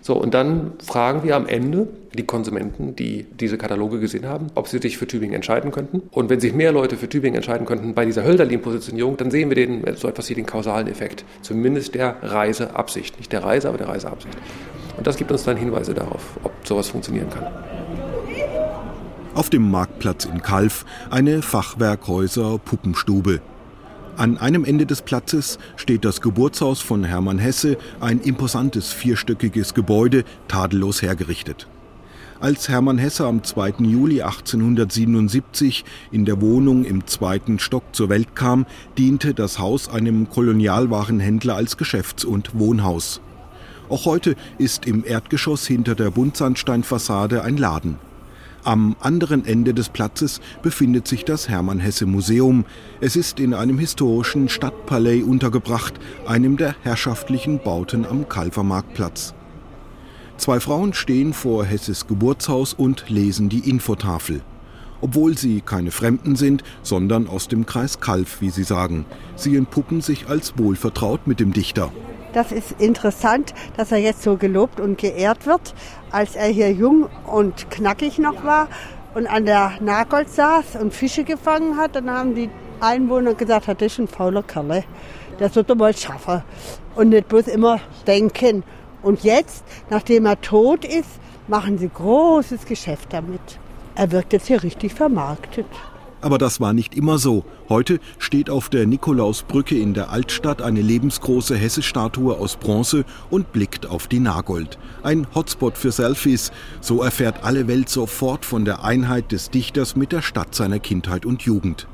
So, 0.04 0.16
und 0.16 0.34
dann 0.34 0.74
fragen 0.84 1.24
wir 1.24 1.36
am 1.36 1.46
Ende 1.46 1.88
die 2.18 2.26
Konsumenten, 2.26 2.96
die 2.96 3.28
diese 3.40 3.60
Kataloge 3.60 4.00
gesehen 4.00 4.28
haben, 4.28 4.48
ob 4.56 4.68
sie 4.68 4.80
sich 4.80 4.98
für 4.98 5.06
Tübingen 5.06 5.36
entscheiden 5.36 5.72
könnten. 5.72 6.02
Und 6.10 6.30
wenn 6.30 6.40
sich 6.40 6.54
mehr 6.54 6.72
Leute 6.72 6.98
für 6.98 7.08
Tübingen 7.08 7.36
entscheiden 7.36 7.68
könnten 7.68 7.94
bei 7.94 8.06
dieser 8.06 8.24
Hölderlin-Positionierung, 8.24 9.18
dann 9.18 9.30
sehen 9.30 9.50
wir 9.50 9.56
den, 9.56 9.84
so 9.96 10.08
etwas 10.08 10.28
wie 10.30 10.34
den 10.34 10.48
kausalen 10.48 10.88
Effekt. 10.88 11.24
Zumindest 11.44 11.94
der 11.94 12.16
Reiseabsicht. 12.24 13.20
Nicht 13.20 13.32
der 13.32 13.44
Reise, 13.44 13.70
aber 13.70 13.78
der 13.78 13.90
Reiseabsicht. 13.90 14.36
Und 14.98 15.06
das 15.06 15.18
gibt 15.18 15.32
uns 15.32 15.44
dann 15.44 15.56
Hinweise 15.56 15.94
darauf, 15.94 16.40
ob 16.44 16.52
sowas 16.64 16.90
funktionieren 16.90 17.30
kann. 17.30 17.46
Auf 19.36 19.52
dem 19.52 19.70
Marktplatz 19.70 20.26
in 20.26 20.42
Kalf 20.42 20.84
eine 21.12 21.44
Fachwerkhäuser-Puppenstube. 21.44 23.40
An 24.18 24.38
einem 24.38 24.66
Ende 24.66 24.86
des 24.86 25.02
Platzes 25.02 25.58
steht 25.78 26.04
das 26.04 26.22
Geburtshaus 26.22 26.82
von 26.82 27.04
Hermann 27.04 27.40
Hesse, 27.40 27.78
ein 28.00 28.20
imposantes 28.20 28.92
vierstöckiges 28.92 29.74
Gebäude, 29.74 30.26
tadellos 30.48 31.02
hergerichtet. 31.02 31.68
Als 32.42 32.68
Hermann 32.70 32.98
Hesse 32.98 33.26
am 33.26 33.44
2. 33.44 33.76
Juli 33.80 34.22
1877 34.22 35.86
in 36.12 36.26
der 36.26 36.42
Wohnung 36.42 36.84
im 36.86 37.08
zweiten 37.08 37.60
Stock 37.60 37.84
zur 37.94 38.10
Welt 38.10 38.36
kam, 38.36 38.66
diente 38.98 39.34
das 39.34 39.60
Haus 39.60 39.88
einem 39.88 40.30
Kolonialwarenhändler 40.30 41.56
als 41.56 41.78
Geschäfts- 41.78 42.26
und 42.26 42.58
Wohnhaus. 42.58 43.22
Auch 43.90 44.06
heute 44.06 44.36
ist 44.58 44.88
im 44.88 45.06
Erdgeschoss 45.06 45.68
hinter 45.68 45.96
der 45.96 46.12
Buntsandsteinfassade 46.12 47.44
ein 47.44 47.58
Laden. 47.58 47.98
Am 48.64 48.96
anderen 49.00 49.44
Ende 49.44 49.74
des 49.74 49.90
Platzes 49.90 50.40
befindet 50.62 51.08
sich 51.08 51.26
das 51.26 51.50
Hermann 51.50 51.80
Hesse 51.80 52.06
Museum. 52.06 52.66
Es 53.00 53.16
ist 53.16 53.40
in 53.40 53.56
einem 53.56 53.80
historischen 53.80 54.50
Stadtpalais 54.50 55.24
untergebracht, 55.24 55.96
einem 56.28 56.58
der 56.58 56.76
herrschaftlichen 56.84 57.58
Bauten 57.58 58.06
am 58.06 58.30
Kalvermarktplatz. 58.30 59.34
Zwei 60.38 60.60
Frauen 60.60 60.94
stehen 60.94 61.34
vor 61.34 61.66
Hesses 61.66 62.06
Geburtshaus 62.06 62.74
und 62.76 63.10
lesen 63.10 63.50
die 63.50 63.68
Infotafel. 63.68 64.42
Obwohl 65.02 65.36
sie 65.36 65.62
keine 65.62 65.90
Fremden 65.90 66.36
sind, 66.36 66.64
sondern 66.84 67.28
aus 67.28 67.48
dem 67.48 67.66
Kreis 67.66 68.00
Kalf, 68.00 68.42
wie 68.42 68.52
sie 68.52 68.64
sagen. 68.64 69.06
Sie 69.36 69.56
entpuppen 69.56 70.02
sich 70.02 70.30
als 70.30 70.54
wohlvertraut 70.60 71.26
mit 71.26 71.40
dem 71.40 71.52
Dichter. 71.52 71.92
Das 72.34 72.52
ist 72.52 72.76
interessant, 72.80 73.54
dass 73.76 73.92
er 73.92 73.98
jetzt 73.98 74.24
so 74.24 74.38
gelobt 74.38 74.80
und 74.80 74.98
geehrt 74.98 75.46
wird. 75.46 75.74
Als 76.12 76.36
er 76.36 76.48
hier 76.48 76.72
jung 76.72 77.10
und 77.26 77.70
knackig 77.70 78.20
noch 78.20 78.44
war 78.44 78.68
und 79.14 79.28
an 79.28 79.46
der 79.46 79.74
Nagold 79.82 80.30
saß 80.30 80.78
und 80.82 80.94
Fische 80.94 81.24
gefangen 81.24 81.78
hat, 81.78 81.96
dann 81.96 82.10
haben 82.10 82.36
die 82.36 82.50
Einwohner 82.80 83.34
gesagt, 83.34 83.68
das 83.68 83.82
ist 83.82 84.00
ein 84.00 84.08
fauler 84.08 84.44
Kerle. 84.44 84.84
Das 85.40 85.56
wird 85.56 85.70
er 85.70 85.76
mal 85.76 85.96
schaffen. 85.96 86.44
Und 86.96 87.10
nicht 87.10 87.28
bloß 87.28 87.48
immer 87.48 87.80
denken. 88.08 88.64
Und 89.02 89.24
jetzt, 89.24 89.64
nachdem 89.90 90.26
er 90.26 90.40
tot 90.40 90.86
ist, 90.86 91.10
machen 91.48 91.78
sie 91.78 91.90
großes 91.90 92.66
Geschäft 92.66 93.12
damit. 93.12 93.42
Er 93.96 94.12
wirkt 94.12 94.34
jetzt 94.34 94.48
hier 94.48 94.64
richtig 94.64 94.94
vermarktet. 94.94 95.66
Aber 96.22 96.38
das 96.38 96.62
war 96.62 96.74
nicht 96.74 96.96
immer 96.96 97.18
so. 97.18 97.44
Heute 97.68 98.00
steht 98.20 98.50
auf 98.50 98.70
der 98.70 98.86
Nikolausbrücke 98.86 99.78
in 99.78 99.94
der 99.94 100.12
Altstadt 100.12 100.62
eine 100.62 100.82
lebensgroße 100.82 101.56
Hesse-Statue 101.56 102.38
aus 102.38 102.58
Bronze 102.58 103.06
und 103.30 103.52
blickt 103.52 103.88
auf 103.88 104.08
die 104.08 104.20
Nagold. 104.20 104.78
Ein 105.02 105.28
Hotspot 105.34 105.78
für 105.78 105.92
Selfies. 105.92 106.52
So 106.80 107.02
erfährt 107.02 107.44
alle 107.44 107.68
Welt 107.68 107.90
sofort 107.90 108.46
von 108.46 108.66
der 108.66 108.84
Einheit 108.84 109.32
des 109.32 109.50
Dichters 109.50 109.96
mit 109.96 110.12
der 110.12 110.22
Stadt 110.22 110.54
seiner 110.54 110.80
Kindheit 110.80 111.26
und 111.26 111.42
Jugend. 111.42 111.88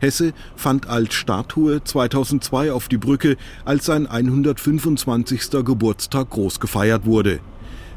Hesse 0.00 0.34
fand 0.56 0.88
als 0.88 1.14
Statue 1.14 1.82
2002 1.82 2.72
auf 2.72 2.88
die 2.88 2.98
Brücke, 2.98 3.36
als 3.64 3.86
sein 3.86 4.06
125. 4.06 5.50
Geburtstag 5.64 6.28
groß 6.30 6.60
gefeiert 6.60 7.06
wurde. 7.06 7.40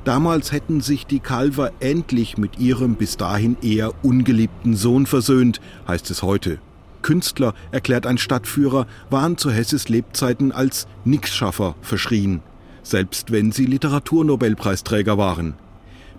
Damals 0.08 0.54
hätten 0.54 0.80
sich 0.80 1.06
die 1.06 1.20
Calver 1.20 1.74
endlich 1.82 2.38
mit 2.38 2.60
ihrem 2.60 2.96
bis 2.96 3.18
dahin 3.18 3.58
eher 3.62 3.92
ungeliebten 4.06 4.74
Sohn 4.74 5.06
versöhnt, 5.06 5.60
heißt 5.86 6.10
es 6.12 6.24
heute. 6.24 6.60
Künstler, 7.02 7.54
erklärt 7.72 8.08
ein 8.08 8.18
Stadtführer, 8.18 8.88
waren 9.10 9.38
zu 9.38 9.52
Hesses 9.52 9.90
Lebzeiten 9.90 10.54
als 10.54 10.88
Nixschaffer 11.04 11.76
verschrien, 11.82 12.40
selbst 12.84 13.34
wenn 13.34 13.52
sie 13.52 13.66
Literaturnobelpreisträger 13.66 15.18
waren. 15.18 15.56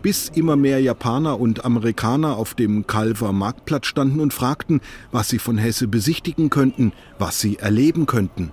Bis 0.03 0.29
immer 0.35 0.57
mehr 0.57 0.83
Japaner 0.83 1.41
und 1.41 1.65
Amerikaner 1.65 2.37
auf 2.37 2.53
dem 2.53 2.87
Calver 2.87 3.33
Marktplatz 3.33 3.87
standen 3.87 4.21
und 4.21 4.35
fragten, 4.35 4.83
was 5.13 5.31
sie 5.31 5.39
von 5.39 5.57
Hesse 5.57 5.89
besichtigen 5.89 6.51
könnten, 6.51 6.93
was 7.19 7.41
sie 7.41 7.57
erleben 7.57 8.05
könnten. 8.05 8.51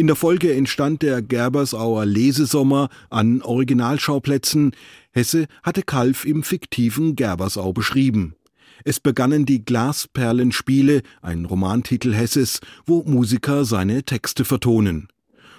In 0.00 0.06
der 0.06 0.16
Folge 0.16 0.54
entstand 0.54 1.02
der 1.02 1.20
Gerbersauer 1.20 2.06
Lesesommer 2.06 2.88
an 3.10 3.42
Originalschauplätzen. 3.42 4.72
Hesse 5.10 5.46
hatte 5.62 5.82
Kalf 5.82 6.24
im 6.24 6.42
fiktiven 6.42 7.16
Gerbersau 7.16 7.74
beschrieben. 7.74 8.34
Es 8.82 8.98
begannen 8.98 9.44
die 9.44 9.62
Glasperlenspiele, 9.62 11.02
ein 11.20 11.44
Romantitel 11.44 12.14
Hesses, 12.14 12.60
wo 12.86 13.02
Musiker 13.02 13.66
seine 13.66 14.02
Texte 14.02 14.46
vertonen. 14.46 15.08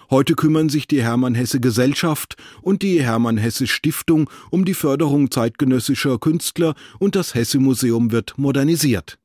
Heute 0.10 0.34
kümmern 0.34 0.70
sich 0.70 0.88
die 0.88 1.04
Hermann 1.04 1.36
Hesse 1.36 1.60
Gesellschaft 1.60 2.36
und 2.64 2.82
die 2.82 3.00
Hermann 3.00 3.38
Hesse 3.38 3.68
Stiftung 3.68 4.28
um 4.50 4.66
die 4.66 4.74
Förderung 4.74 5.30
zeitgenössischer 5.30 6.18
Künstler 6.18 6.74
und 6.98 7.16
das 7.16 7.36
Hesse 7.36 7.60
Museum 7.60 8.12
wird 8.12 8.40
modernisiert. 8.40 9.20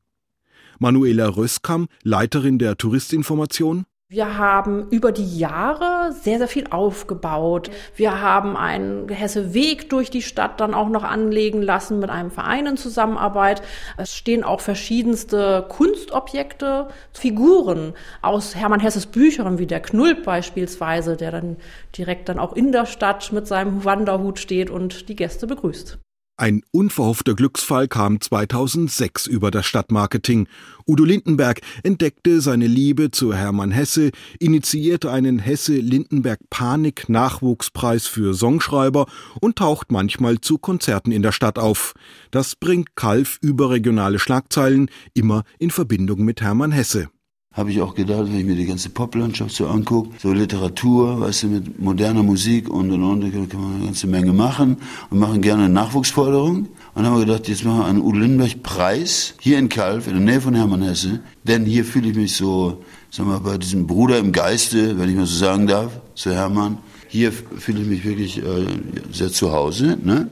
Manuela 0.77 1.27
Röskam, 1.27 1.87
Leiterin 2.03 2.59
der 2.59 2.77
Touristinformation 2.77 3.87
wir 4.09 4.37
haben 4.37 4.87
über 4.89 5.11
die 5.11 5.37
Jahre 5.37 6.13
sehr, 6.13 6.37
sehr 6.37 6.47
viel 6.47 6.67
aufgebaut. 6.69 7.69
Wir 7.97 8.21
haben 8.21 8.55
einen 8.55 9.09
Hesse-Weg 9.09 9.89
durch 9.89 10.09
die 10.09 10.21
Stadt 10.21 10.61
dann 10.61 10.73
auch 10.73 10.87
noch 10.87 11.03
anlegen 11.03 11.61
lassen 11.61 11.99
mit 11.99 12.09
einem 12.09 12.31
Verein 12.31 12.67
in 12.67 12.77
Zusammenarbeit. 12.77 13.61
Es 13.97 14.15
stehen 14.15 14.45
auch 14.45 14.61
verschiedenste 14.61 15.65
Kunstobjekte, 15.67 16.87
Figuren 17.11 17.95
aus 18.21 18.55
Hermann 18.55 18.79
Hesses 18.79 19.07
Büchern, 19.07 19.59
wie 19.59 19.67
der 19.67 19.81
Knulp 19.81 20.23
beispielsweise, 20.23 21.17
der 21.17 21.31
dann 21.31 21.57
direkt 21.97 22.29
dann 22.29 22.39
auch 22.39 22.53
in 22.53 22.71
der 22.71 22.85
Stadt 22.85 23.33
mit 23.33 23.45
seinem 23.45 23.83
Wanderhut 23.83 24.39
steht 24.39 24.69
und 24.69 25.09
die 25.09 25.17
Gäste 25.17 25.47
begrüßt. 25.47 25.99
Ein 26.39 26.61
unverhoffter 26.69 27.33
Glücksfall 27.33 27.87
kam 27.87 28.21
2006 28.21 29.25
über 29.25 29.49
das 29.49 29.65
Stadtmarketing. 29.65 30.47
Udo 30.85 31.03
Lindenberg 31.03 31.61
entdeckte 31.81 32.41
seine 32.41 32.67
Liebe 32.67 33.09
zu 33.09 33.33
Hermann 33.33 33.71
Hesse, 33.71 34.11
initiierte 34.37 35.11
einen 35.11 35.39
Hesse-Lindenberg-Panik-Nachwuchspreis 35.39 38.05
für 38.05 38.35
Songschreiber 38.35 39.07
und 39.41 39.55
taucht 39.55 39.91
manchmal 39.91 40.39
zu 40.39 40.59
Konzerten 40.59 41.11
in 41.11 41.23
der 41.23 41.31
Stadt 41.31 41.57
auf. 41.57 41.95
Das 42.29 42.55
bringt 42.55 42.95
Kalf 42.95 43.39
überregionale 43.41 44.19
Schlagzeilen, 44.19 44.91
immer 45.15 45.43
in 45.57 45.71
Verbindung 45.71 46.23
mit 46.23 46.41
Hermann 46.41 46.71
Hesse 46.71 47.09
habe 47.57 47.71
ich 47.71 47.81
auch 47.81 47.95
gedacht, 47.95 48.25
wenn 48.27 48.39
ich 48.39 48.45
mir 48.45 48.55
die 48.55 48.67
ganze 48.67 48.89
Poplandschaft 48.89 49.55
so 49.55 49.67
angucke, 49.67 50.11
so 50.19 50.31
Literatur, 50.31 51.21
weißt 51.21 51.43
du, 51.43 51.47
mit 51.47 51.79
moderner 51.79 52.21
Musik 52.21 52.69
und 52.69 52.91
und 52.91 53.03
und, 53.03 53.21
da 53.21 53.45
kann 53.47 53.61
man 53.61 53.75
eine 53.75 53.85
ganze 53.85 54.05
Menge 54.05 54.31
machen 54.31 54.77
und 55.09 55.17
machen 55.17 55.41
gerne 55.41 55.67
Nachwuchsförderung. 55.67 56.67
Und 56.93 57.05
haben 57.05 57.15
wir 57.15 57.25
gedacht, 57.25 57.47
jetzt 57.47 57.65
machen 57.65 57.79
wir 57.79 57.85
einen 57.85 58.01
Udo 58.01 58.19
Lindenberg 58.19 58.61
Preis 58.61 59.33
hier 59.39 59.57
in 59.57 59.69
Kalf, 59.69 60.07
in 60.07 60.13
der 60.13 60.21
Nähe 60.21 60.39
von 60.39 60.53
Hermann 60.53 60.83
Hesse, 60.83 61.19
denn 61.43 61.65
hier 61.65 61.83
fühle 61.83 62.09
ich 62.09 62.15
mich 62.15 62.35
so, 62.35 62.83
sagen 63.09 63.29
wir, 63.29 63.39
bei 63.39 63.57
diesem 63.57 63.87
Bruder 63.87 64.19
im 64.19 64.31
Geiste, 64.31 64.99
wenn 64.99 65.09
ich 65.09 65.15
mal 65.15 65.25
so 65.25 65.37
sagen 65.37 65.65
darf, 65.65 65.99
zu 66.13 66.31
Hermann. 66.33 66.77
Hier 67.07 67.31
fühle 67.31 67.81
ich 67.81 67.87
mich 67.87 68.03
wirklich 68.03 68.37
äh, 68.37 68.67
sehr 69.11 69.31
zu 69.31 69.51
Hause, 69.51 69.97
ne? 70.03 70.29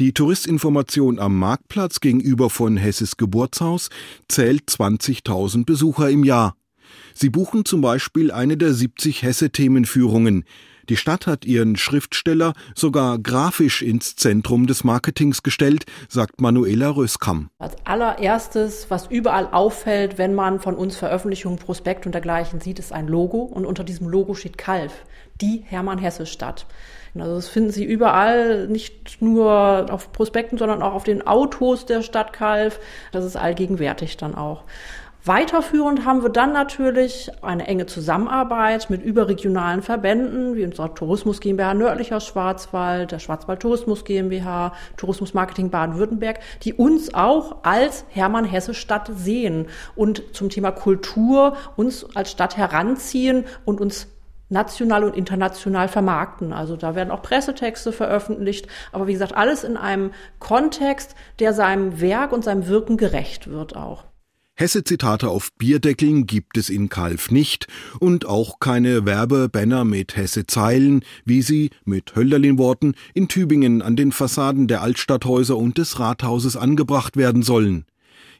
Die 0.00 0.12
Touristinformation 0.12 1.20
am 1.20 1.38
Marktplatz 1.38 2.00
gegenüber 2.00 2.50
von 2.50 2.76
Hesses 2.76 3.16
Geburtshaus 3.16 3.90
zählt 4.28 4.62
20.000 4.68 5.64
Besucher 5.64 6.10
im 6.10 6.24
Jahr. 6.24 6.56
Sie 7.14 7.30
buchen 7.30 7.64
zum 7.64 7.80
Beispiel 7.80 8.30
eine 8.30 8.56
der 8.56 8.72
70 8.72 9.22
Hesse-Themenführungen. 9.22 10.44
Die 10.90 10.98
Stadt 10.98 11.26
hat 11.26 11.46
ihren 11.46 11.76
Schriftsteller 11.76 12.52
sogar 12.74 13.18
grafisch 13.18 13.80
ins 13.80 14.16
Zentrum 14.16 14.66
des 14.66 14.84
Marketings 14.84 15.42
gestellt, 15.42 15.86
sagt 16.08 16.42
Manuela 16.42 16.90
Röskam. 16.90 17.48
Als 17.58 17.74
allererstes, 17.84 18.90
was 18.90 19.06
überall 19.06 19.48
auffällt, 19.50 20.18
wenn 20.18 20.34
man 20.34 20.60
von 20.60 20.74
uns 20.74 20.96
Veröffentlichungen, 20.96 21.58
Prospekt 21.58 22.04
und 22.04 22.12
dergleichen 22.12 22.60
sieht, 22.60 22.78
ist 22.78 22.92
ein 22.92 23.08
Logo 23.08 23.38
und 23.38 23.64
unter 23.64 23.82
diesem 23.82 24.08
Logo 24.08 24.34
steht 24.34 24.58
Kalf, 24.58 24.92
die 25.40 25.62
Hermann-Hesse-Stadt. 25.64 26.66
Also 27.16 27.36
das 27.36 27.48
finden 27.48 27.70
Sie 27.70 27.84
überall, 27.84 28.66
nicht 28.66 29.22
nur 29.22 29.86
auf 29.88 30.12
Prospekten, 30.12 30.58
sondern 30.58 30.82
auch 30.82 30.94
auf 30.94 31.04
den 31.04 31.24
Autos 31.26 31.86
der 31.86 32.02
Stadt 32.02 32.32
Kalf. 32.32 32.80
Das 33.12 33.24
ist 33.24 33.36
allgegenwärtig 33.36 34.16
dann 34.16 34.34
auch. 34.34 34.64
Weiterführend 35.26 36.04
haben 36.04 36.22
wir 36.22 36.28
dann 36.28 36.52
natürlich 36.52 37.30
eine 37.40 37.66
enge 37.66 37.86
Zusammenarbeit 37.86 38.90
mit 38.90 39.02
überregionalen 39.02 39.80
Verbänden, 39.80 40.54
wie 40.54 40.66
unserer 40.66 40.94
Tourismus 40.94 41.40
GmbH 41.40 41.72
Nördlicher 41.72 42.20
Schwarzwald, 42.20 43.10
der 43.10 43.20
Schwarzwald 43.20 43.60
Tourismus 43.60 44.04
GmbH, 44.04 44.74
Tourismus 44.98 45.32
Marketing 45.32 45.70
Baden-Württemberg, 45.70 46.40
die 46.62 46.74
uns 46.74 47.14
auch 47.14 47.56
als 47.62 48.04
Hermann-Hesse-Stadt 48.10 49.12
sehen 49.14 49.68
und 49.96 50.22
zum 50.34 50.50
Thema 50.50 50.72
Kultur 50.72 51.56
uns 51.74 52.04
als 52.14 52.30
Stadt 52.30 52.58
heranziehen 52.58 53.46
und 53.64 53.80
uns 53.80 54.08
national 54.50 55.04
und 55.04 55.16
international 55.16 55.88
vermarkten. 55.88 56.52
Also 56.52 56.76
da 56.76 56.94
werden 56.94 57.10
auch 57.10 57.22
Pressetexte 57.22 57.92
veröffentlicht, 57.92 58.68
aber 58.92 59.06
wie 59.06 59.14
gesagt, 59.14 59.34
alles 59.34 59.64
in 59.64 59.78
einem 59.78 60.10
Kontext, 60.38 61.14
der 61.38 61.54
seinem 61.54 62.02
Werk 62.02 62.30
und 62.32 62.44
seinem 62.44 62.66
Wirken 62.66 62.98
gerecht 62.98 63.50
wird 63.50 63.74
auch. 63.74 64.04
Hesse-Zitate 64.56 65.28
auf 65.28 65.52
Bierdeckeln 65.58 66.26
gibt 66.26 66.56
es 66.56 66.70
in 66.70 66.88
Kalf 66.88 67.32
nicht 67.32 67.66
und 67.98 68.24
auch 68.24 68.60
keine 68.60 69.04
Werbebanner 69.04 69.84
mit 69.84 70.16
Hesse-Zeilen, 70.16 71.04
wie 71.24 71.42
sie, 71.42 71.70
mit 71.84 72.14
Hölderlin-Worten, 72.14 72.94
in 73.14 73.26
Tübingen 73.26 73.82
an 73.82 73.96
den 73.96 74.12
Fassaden 74.12 74.68
der 74.68 74.80
Altstadthäuser 74.82 75.56
und 75.56 75.76
des 75.76 75.98
Rathauses 75.98 76.56
angebracht 76.56 77.16
werden 77.16 77.42
sollen. 77.42 77.84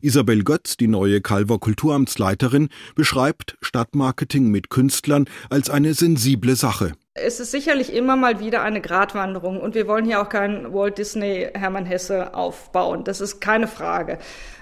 Isabel 0.02 0.44
Götz, 0.44 0.76
die 0.76 0.86
neue 0.86 1.20
Calver 1.20 1.58
Kulturamtsleiterin, 1.58 2.68
beschreibt 2.94 3.56
Stadtmarketing 3.60 4.52
mit 4.52 4.70
Künstlern 4.70 5.24
als 5.50 5.68
eine 5.68 5.94
sensible 5.94 6.54
Sache. 6.54 6.92
Es 7.16 7.38
ist 7.38 7.52
sicherlich 7.52 7.92
immer 7.92 8.16
mal 8.16 8.40
wieder 8.40 8.62
eine 8.62 8.80
Gratwanderung 8.80 9.60
und 9.60 9.76
wir 9.76 9.86
wollen 9.86 10.04
hier 10.04 10.20
auch 10.20 10.28
kein 10.28 10.74
Walt 10.74 10.98
Disney 10.98 11.48
Hermann 11.54 11.86
Hesse 11.86 12.34
aufbauen. 12.34 13.04
Das 13.04 13.20
ist 13.20 13.40
keine 13.40 13.68
Frage. 13.68 14.18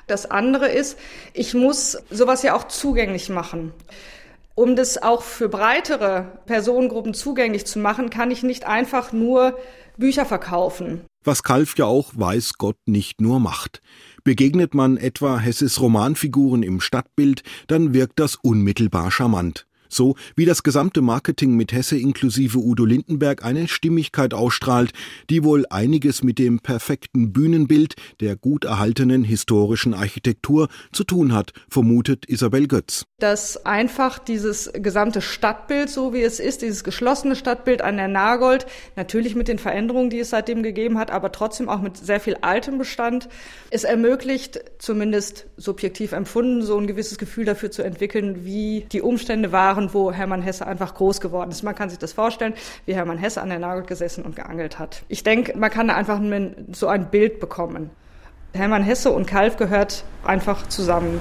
Das 0.07 0.31
andere 0.31 0.69
ist, 0.69 0.99
ich 1.33 1.55
muss 1.55 1.97
sowas 2.11 2.43
ja 2.43 2.55
auch 2.55 2.69
zugänglich 2.69 3.31
machen. 3.31 3.73
Um 4.55 4.77
das 4.77 5.03
auch 5.03 5.23
für 5.23 5.49
breitere 5.49 6.27
Personengruppen 6.45 7.15
zugänglich 7.15 7.65
zu 7.65 7.79
machen, 7.79 8.11
kann 8.11 8.31
ich 8.31 8.43
nicht 8.43 8.67
einfach 8.67 9.13
nur 9.13 9.59
Bücher 9.97 10.27
verkaufen. 10.27 11.01
Was 11.25 11.43
Kalf 11.43 11.79
ja 11.79 11.87
auch 11.87 12.13
weiß 12.15 12.59
Gott 12.59 12.77
nicht 12.85 13.23
nur 13.23 13.41
macht. 13.41 13.81
Begegnet 14.25 14.75
man 14.75 14.99
etwa 14.99 15.39
Hesses 15.39 15.81
Romanfiguren 15.81 16.63
im 16.63 16.83
Stadtbild, 16.83 17.45
dann 17.67 17.95
wirkt 17.95 18.21
das 18.21 18.37
unmittelbar 18.37 19.11
charmant 19.11 19.67
so 19.95 20.17
wie 20.37 20.45
das 20.45 20.63
gesamte 20.63 21.01
Marketing 21.01 21.57
mit 21.57 21.73
Hesse 21.73 21.99
inklusive 21.99 22.59
Udo 22.59 22.85
Lindenberg 22.85 23.45
eine 23.45 23.69
Stimmigkeit 23.69 24.35
ausstrahlt, 24.35 24.93
die 25.31 25.45
wohl 25.45 25.67
einiges 25.71 26.23
mit 26.23 26.39
dem 26.39 26.61
perfekten 26.61 27.33
Bühnenbild 27.33 27.95
der 28.21 28.37
gut 28.37 28.65
erhaltenen 28.65 29.25
historischen 29.25 29.95
Architektur 29.95 30.69
zu 30.93 31.05
tun 31.05 31.33
hat, 31.33 31.53
vermutet 31.69 32.27
Isabel 32.29 32.67
Götz. 32.67 33.05
Dass 33.19 33.65
einfach 33.67 34.19
dieses 34.19 34.71
gesamte 34.73 35.21
Stadtbild, 35.21 35.91
so 35.91 36.13
wie 36.13 36.23
es 36.23 36.41
ist, 36.41 36.63
dieses 36.63 36.85
geschlossene 36.85 37.37
Stadtbild 37.37 37.83
an 37.83 37.97
der 37.97 38.09
Nagold, 38.09 38.67
natürlich 38.97 39.35
mit 39.35 39.49
den 39.49 39.59
Veränderungen, 39.59 40.11
die 40.11 40.19
es 40.19 40.31
seitdem 40.31 40.63
gegeben 40.63 40.99
hat, 40.99 41.11
aber 41.11 41.33
trotzdem 41.33 41.69
auch 41.69 41.81
mit 41.81 41.97
sehr 41.97 42.21
viel 42.21 42.37
altem 42.41 42.79
Bestand, 42.79 43.29
es 43.71 43.85
ermöglicht, 43.85 44.61
zumindest 44.79 45.47
subjektiv 45.57 46.13
empfunden, 46.13 46.63
so 46.63 46.79
ein 46.79 46.87
gewisses 46.87 47.19
Gefühl 47.19 47.45
dafür 47.45 47.71
zu 47.71 47.83
entwickeln, 47.83 48.45
wie 48.45 48.87
die 48.93 49.03
Umstände 49.03 49.53
waren, 49.53 49.82
Jahren, 49.83 49.95
wo 49.95 50.13
Hermann 50.13 50.43
Hesse 50.43 50.67
einfach 50.67 50.95
groß 50.95 51.21
geworden 51.21 51.51
ist. 51.51 51.63
Man 51.63 51.75
kann 51.75 51.91
sich 51.91 51.99
das 51.99 52.13
vorstellen, 52.13 52.55
wie 52.87 52.95
Hermann 52.95 53.19
Hesse 53.19 53.43
an 53.43 53.49
der 53.49 53.59
Nagel 53.59 53.85
gesessen 53.85 54.25
und 54.25 54.37
geangelt 54.37 54.79
hat. 54.79 55.03
Ich 55.09 55.23
denke, 55.23 55.57
man 55.57 55.71
kann 55.71 55.89
da 55.89 55.95
einfach 55.95 56.21
so 56.73 56.89
ein 56.89 57.11
Bild 57.11 57.41
bekommen. 57.41 57.91
Hermann 58.53 58.83
Hesse 58.83 59.11
und 59.11 59.27
Kalf 59.27 59.57
gehört 59.57 60.05
einfach 60.25 60.69
zusammen. 60.69 61.21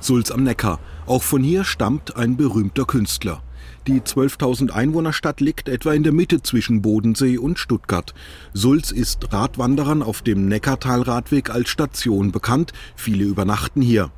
Sulz 0.00 0.30
am 0.30 0.44
Neckar. 0.44 0.78
Auch 1.06 1.22
von 1.22 1.42
hier 1.42 1.64
stammt 1.64 2.16
ein 2.16 2.36
berühmter 2.36 2.84
Künstler. 2.84 3.42
Die 3.86 4.00
12.000 4.00 4.70
Einwohnerstadt 4.70 5.40
liegt 5.40 5.68
etwa 5.68 5.92
in 5.92 6.02
der 6.02 6.12
Mitte 6.12 6.40
zwischen 6.42 6.80
Bodensee 6.80 7.36
und 7.36 7.58
Stuttgart. 7.58 8.14
Sulz 8.54 8.90
ist 8.90 9.32
Radwanderern 9.32 10.02
auf 10.02 10.22
dem 10.22 10.48
Neckartalradweg 10.48 11.50
als 11.50 11.68
Station 11.68 12.32
bekannt. 12.32 12.72
Viele 12.96 13.24
übernachten 13.24 13.82
hier. 13.82 14.10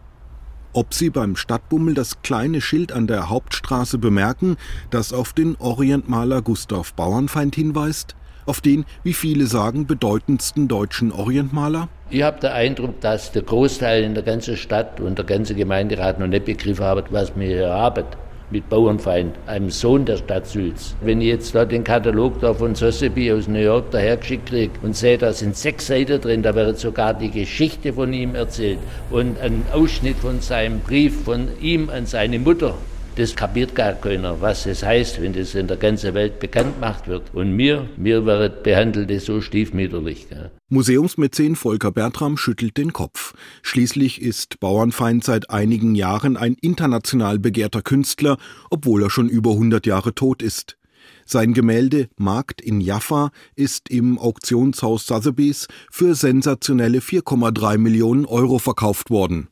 Ob 0.77 0.93
Sie 0.93 1.09
beim 1.09 1.37
Stadtbummel 1.37 1.95
das 1.95 2.21
kleine 2.21 2.61
Schild 2.61 2.93
an 2.93 3.07
der 3.07 3.31
Hauptstraße 3.31 3.97
bemerken, 3.97 4.59
das 4.91 5.15
auf 5.15 5.33
den 5.33 5.57
Orientmaler 5.57 6.43
Gustav 6.43 6.93
Bauernfeind 6.93 7.55
hinweist? 7.55 8.15
Auf 8.45 8.61
den, 8.61 8.85
wie 9.03 9.15
viele 9.15 9.47
sagen, 9.47 9.87
bedeutendsten 9.87 10.69
deutschen 10.69 11.13
Orientmaler? 11.13 11.89
Ich 12.11 12.23
habe 12.23 12.41
den 12.41 12.51
Eindruck, 12.51 13.01
dass 13.01 13.33
der 13.33 13.41
Großteil 13.41 14.05
in 14.05 14.13
der 14.13 14.23
ganzen 14.23 14.59
Stadt 14.59 15.01
und 15.01 15.17
der 15.17 15.25
ganze 15.25 15.55
Gemeinderat 15.55 16.19
noch 16.19 16.27
nicht 16.27 16.45
begriffen 16.45 16.85
hat, 16.85 17.11
was 17.11 17.35
wir 17.35 17.47
hier 17.47 17.71
haben 17.71 18.05
mit 18.51 18.69
Bauernfeind, 18.69 19.35
einem 19.47 19.71
Sohn 19.71 20.05
der 20.05 20.19
Stadt 20.19 20.47
Sülz. 20.47 20.95
Wenn 21.01 21.21
ich 21.21 21.29
jetzt 21.29 21.55
da 21.55 21.65
den 21.65 21.85
Katalog 21.85 22.41
da 22.41 22.55
von 22.55 22.75
Sotheby 22.75 23.33
aus 23.33 23.49
New 23.49 23.59
York 23.59 23.91
dahergeschickt 23.91 24.47
kriege 24.47 24.73
und 24.83 24.97
sehe, 24.97 25.19
da 25.19 25.33
sind 25.33 25.57
sechs 25.57 25.89
Seiten 25.89 26.21
drin, 26.21 26.43
da 26.43 26.55
wird 26.55 26.79
sogar 26.79 27.15
die 27.15 27.31
Geschichte 27.31 27.93
von 27.93 28.13
ihm 28.13 28.35
erzählt 28.35 28.79
und 29.11 29.41
ein 29.41 29.65
Ausschnitt 29.73 30.17
von 30.19 30.41
seinem 30.41 30.81
Brief 30.81 31.25
von 31.25 31.49
ihm 31.61 31.91
an 31.91 32.07
seine 32.07 32.39
Mutter. 32.39 32.75
Das 33.17 33.35
kapiert 33.35 33.75
gar 33.75 33.95
keiner, 33.95 34.43
was 34.43 34.67
es 34.67 34.83
heißt, 34.83 35.23
wenn 35.23 35.33
das 35.33 35.55
in 35.55 35.69
der 35.69 35.79
ganzen 35.79 36.13
Welt 36.13 36.39
bekannt 36.39 36.75
gemacht 36.75 37.09
wird. 37.09 37.23
Und 37.33 37.57
mir, 37.57 37.89
mir 37.97 38.27
wird 38.27 38.63
behandelt 38.63 39.11
es 39.11 39.25
so 39.25 39.41
stiefmütterlich. 39.41 40.29
Gell? 40.29 40.51
Museumsmäzen 40.69 41.57
Volker 41.57 41.93
Bertram 41.93 42.37
schüttelt 42.37 42.77
den 42.77 42.93
Kopf. 42.93 43.33
Schließlich 43.63 44.21
ist 44.21 44.61
Bauernfeind 44.61 45.25
seit 45.25 45.49
einigen 45.49 45.95
Jahren 45.95 46.37
ein 46.37 46.57
international 46.61 47.39
begehrter 47.39 47.81
Künstler, 47.81 48.37
obwohl 48.69 49.03
er 49.03 49.09
schon 49.09 49.31
über 49.31 49.53
100 49.53 49.87
Jahre 49.87 50.15
tot 50.15 50.43
ist. 50.43 50.77
Sein 51.25 51.55
Gemälde 51.55 52.09
Markt 52.19 52.61
in 52.61 52.83
Jaffa 52.83 53.31
ist 53.55 53.89
im 53.89 54.19
Auktionshaus 54.19 55.07
Sotheby's 55.07 55.69
für 55.91 56.15
sensationelle 56.15 56.99
4,3 56.99 57.79
Millionen 57.79 58.27
Euro 58.27 58.59
verkauft 58.59 59.09
worden. 59.09 59.49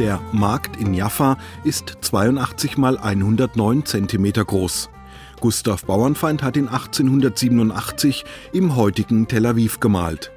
Der 0.00 0.20
Markt 0.32 0.76
in 0.80 0.92
Jaffa 0.92 1.38
ist 1.62 1.98
82 2.00 2.76
mal 2.76 2.98
109 2.98 3.86
cm 3.86 4.32
groß. 4.32 4.90
Gustav 5.38 5.84
Bauernfeind 5.84 6.42
hat 6.42 6.56
ihn 6.56 6.66
1887 6.66 8.24
im 8.52 8.74
heutigen 8.74 9.28
Tel 9.28 9.46
Aviv 9.46 9.78
gemalt. 9.78 10.32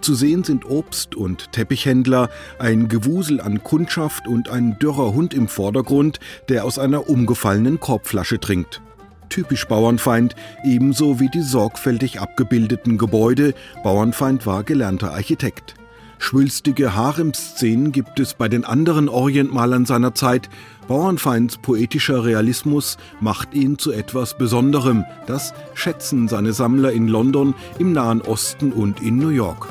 Zu 0.00 0.16
sehen 0.16 0.42
sind 0.42 0.64
Obst- 0.64 1.14
und 1.14 1.52
Teppichhändler, 1.52 2.30
ein 2.58 2.88
Gewusel 2.88 3.40
an 3.40 3.62
Kundschaft 3.62 4.26
und 4.26 4.48
ein 4.48 4.76
dürrer 4.80 5.14
Hund 5.14 5.34
im 5.34 5.46
Vordergrund, 5.46 6.18
der 6.48 6.64
aus 6.64 6.76
einer 6.76 7.08
umgefallenen 7.08 7.78
Korbflasche 7.78 8.40
trinkt. 8.40 8.82
Typisch 9.28 9.66
Bauernfeind, 9.68 10.34
ebenso 10.64 11.20
wie 11.20 11.28
die 11.28 11.42
sorgfältig 11.42 12.20
abgebildeten 12.20 12.98
Gebäude. 12.98 13.54
Bauernfeind 13.84 14.46
war 14.46 14.64
gelernter 14.64 15.12
Architekt. 15.12 15.76
Schwülstige 16.18 16.94
Haremszenen 16.94 17.92
gibt 17.92 18.18
es 18.18 18.34
bei 18.34 18.48
den 18.48 18.64
anderen 18.64 19.08
Orientmalern 19.08 19.86
seiner 19.86 20.14
Zeit. 20.14 20.48
Bauernfeinds 20.88 21.58
poetischer 21.58 22.24
Realismus 22.24 22.96
macht 23.20 23.54
ihn 23.54 23.78
zu 23.78 23.92
etwas 23.92 24.36
Besonderem. 24.36 25.04
Das 25.26 25.54
schätzen 25.74 26.28
seine 26.28 26.52
Sammler 26.52 26.92
in 26.92 27.08
London, 27.08 27.54
im 27.78 27.92
Nahen 27.92 28.22
Osten 28.22 28.72
und 28.72 29.00
in 29.02 29.18
New 29.18 29.28
York. 29.28 29.68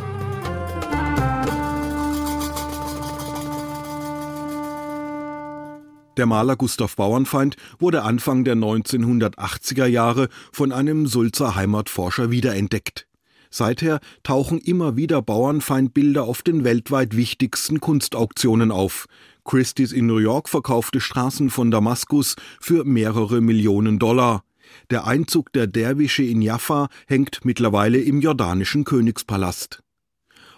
Der 6.17 6.25
Maler 6.25 6.55
Gustav 6.55 6.95
Bauernfeind 6.95 7.57
wurde 7.77 8.03
Anfang 8.03 8.45
der 8.45 8.55
1980er 8.55 9.85
Jahre 9.85 10.29
von 10.53 10.71
einem 10.71 11.07
Sulzer 11.07 11.55
Heimatforscher 11.55 12.31
wiederentdeckt. 12.31 13.05
Seither 13.49 13.99
tauchen 14.23 14.59
immer 14.59 14.95
wieder 14.95 15.21
Bauernfeindbilder 15.21 16.23
auf 16.23 16.41
den 16.41 16.63
weltweit 16.63 17.15
wichtigsten 17.15 17.79
Kunstauktionen 17.79 18.71
auf. 18.71 19.07
Christie's 19.43 19.91
in 19.91 20.07
New 20.07 20.17
York 20.17 20.49
verkaufte 20.49 20.99
Straßen 20.99 21.49
von 21.49 21.71
Damaskus 21.71 22.35
für 22.59 22.83
mehrere 22.83 23.41
Millionen 23.41 23.99
Dollar. 23.99 24.43
Der 24.89 25.05
Einzug 25.05 25.53
der 25.53 25.67
Derwische 25.67 26.23
in 26.23 26.41
Jaffa 26.41 26.89
hängt 27.07 27.45
mittlerweile 27.45 27.99
im 27.99 28.21
jordanischen 28.21 28.83
Königspalast. 28.83 29.81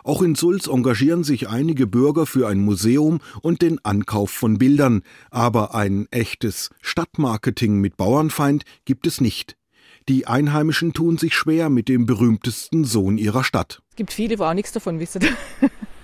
Auch 0.08 0.22
in 0.22 0.36
Sulz 0.36 0.68
engagieren 0.68 1.26
sich 1.26 1.50
einige 1.50 1.86
Bürger 1.86 2.26
für 2.26 2.48
ein 2.48 2.62
Museum 2.62 3.20
und 3.42 3.62
den 3.62 3.84
Ankauf 3.84 4.32
von 4.32 4.58
Bildern, 4.58 5.02
aber 5.32 5.76
ein 5.76 6.08
echtes 6.12 6.70
Stadtmarketing 6.82 7.82
mit 7.82 7.98
Bauernfeind 7.98 8.64
gibt 8.86 9.06
es 9.06 9.20
nicht. 9.20 9.57
Die 10.10 10.26
Einheimischen 10.26 10.94
tun 10.94 11.18
sich 11.18 11.36
schwer 11.36 11.70
mit 11.70 11.90
dem 11.90 12.06
berühmtesten 12.06 12.86
Sohn 12.86 13.18
ihrer 13.18 13.44
Stadt. 13.44 13.82
Es 13.90 13.98
gibt 13.98 14.14
viele, 14.14 14.38
die 14.38 14.42
auch 14.42 14.54
nichts 14.54 14.72
davon 14.72 15.00
wissen. 15.00 15.22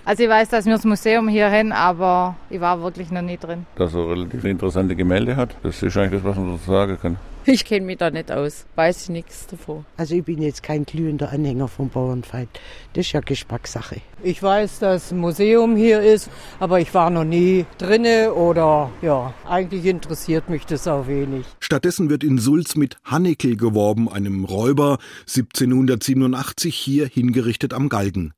Also 0.06 0.22
ich 0.24 0.28
weiß, 0.28 0.50
dass 0.50 0.66
wir 0.66 0.74
das 0.74 0.84
Museum 0.84 1.28
hier 1.28 1.48
hin, 1.48 1.72
aber 1.72 2.36
ich 2.50 2.60
war 2.60 2.82
wirklich 2.82 3.10
noch 3.10 3.22
nie 3.22 3.38
drin. 3.38 3.64
Dass 3.76 3.94
er 3.94 4.06
relativ 4.06 4.44
interessante 4.44 4.94
Gemälde 4.94 5.34
hat, 5.34 5.56
das 5.62 5.82
ist 5.82 5.96
eigentlich 5.96 6.20
das, 6.22 6.24
was 6.24 6.36
man 6.36 6.58
so 6.58 6.70
sagen 6.70 6.98
kann. 7.00 7.16
Ich 7.46 7.66
kenne 7.66 7.84
mich 7.84 7.98
da 7.98 8.10
nicht 8.10 8.32
aus, 8.32 8.64
weiß 8.74 9.02
ich 9.02 9.08
nichts 9.10 9.46
davon. 9.46 9.84
Also 9.98 10.14
ich 10.14 10.24
bin 10.24 10.40
jetzt 10.40 10.62
kein 10.62 10.86
glühender 10.86 11.30
Anhänger 11.30 11.68
vom 11.68 11.90
Bauernfeind. 11.90 12.48
Das 12.94 13.04
ist 13.04 13.12
ja 13.12 13.20
Geschmackssache. 13.20 14.00
Ich 14.22 14.42
weiß, 14.42 14.78
dass 14.78 15.12
ein 15.12 15.18
Museum 15.18 15.76
hier 15.76 16.00
ist, 16.00 16.30
aber 16.58 16.80
ich 16.80 16.94
war 16.94 17.10
noch 17.10 17.24
nie 17.24 17.66
drinne 17.76 18.32
oder 18.32 18.90
ja, 19.02 19.34
eigentlich 19.46 19.84
interessiert 19.84 20.48
mich 20.48 20.64
das 20.64 20.88
auch 20.88 21.06
wenig. 21.06 21.44
Stattdessen 21.60 22.08
wird 22.08 22.24
in 22.24 22.38
Sulz 22.38 22.76
mit 22.76 22.96
Hannekel 23.04 23.56
geworben, 23.56 24.08
einem 24.08 24.44
Räuber 24.44 24.98
1787 25.28 26.74
hier 26.74 27.06
hingerichtet 27.06 27.74
am 27.74 27.90
Galgen. 27.90 28.32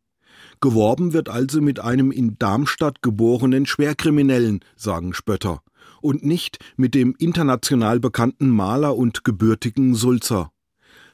Geworben 0.60 1.12
wird 1.12 1.28
also 1.28 1.60
mit 1.60 1.78
einem 1.78 2.10
in 2.10 2.38
Darmstadt 2.38 3.02
geborenen 3.02 3.66
Schwerkriminellen, 3.66 4.60
sagen 4.74 5.14
Spötter 5.14 5.62
und 6.06 6.24
nicht 6.24 6.58
mit 6.76 6.94
dem 6.94 7.14
international 7.18 8.00
bekannten 8.00 8.48
Maler 8.48 8.96
und 8.96 9.24
gebürtigen 9.24 9.94
Sulzer. 9.96 10.52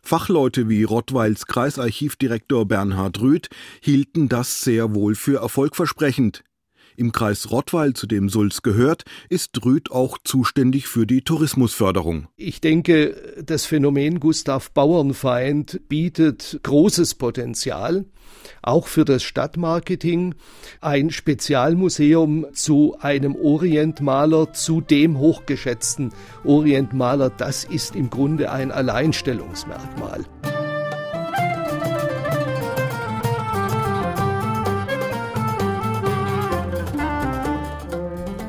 Fachleute 0.03 0.69
wie 0.69 0.85
Rottweils 0.85 1.47
Kreisarchivdirektor 1.47 2.67
Bernhard 2.67 3.21
Rüth 3.21 3.49
hielten 3.81 4.29
das 4.29 4.61
sehr 4.61 4.95
wohl 4.95 5.15
für 5.15 5.41
erfolgversprechend. 5.41 6.45
Im 6.97 7.13
Kreis 7.13 7.51
Rottweil, 7.51 7.95
zu 7.95 8.07
dem 8.07 8.29
Sulz 8.29 8.63
gehört, 8.63 9.05
ist 9.29 9.65
Rüth 9.65 9.91
auch 9.91 10.19
zuständig 10.23 10.89
für 10.89 11.07
die 11.07 11.23
Tourismusförderung. 11.23 12.29
Ich 12.37 12.61
denke, 12.61 13.43
das 13.45 13.65
Phänomen 13.65 14.21
Gustav 14.21 14.71
Bauernfeind 14.73 15.89
bietet 15.89 16.61
großes 16.63 17.15
Potenzial 17.15 18.05
auch 18.63 18.87
für 18.87 19.05
das 19.05 19.23
Stadtmarketing 19.23 20.35
ein 20.81 21.11
Spezialmuseum 21.11 22.47
zu 22.53 22.97
einem 23.01 23.37
Orientmaler, 23.37 24.53
zu 24.53 24.81
dem 24.81 25.19
hochgeschätzten 25.19 26.13
Orientmaler. 26.45 27.31
Das 27.31 27.65
ist 27.65 27.97
im 27.97 28.11
Grunde 28.11 28.51
ein 28.51 28.71
Alleinstellungsmerkmal. 28.71 30.25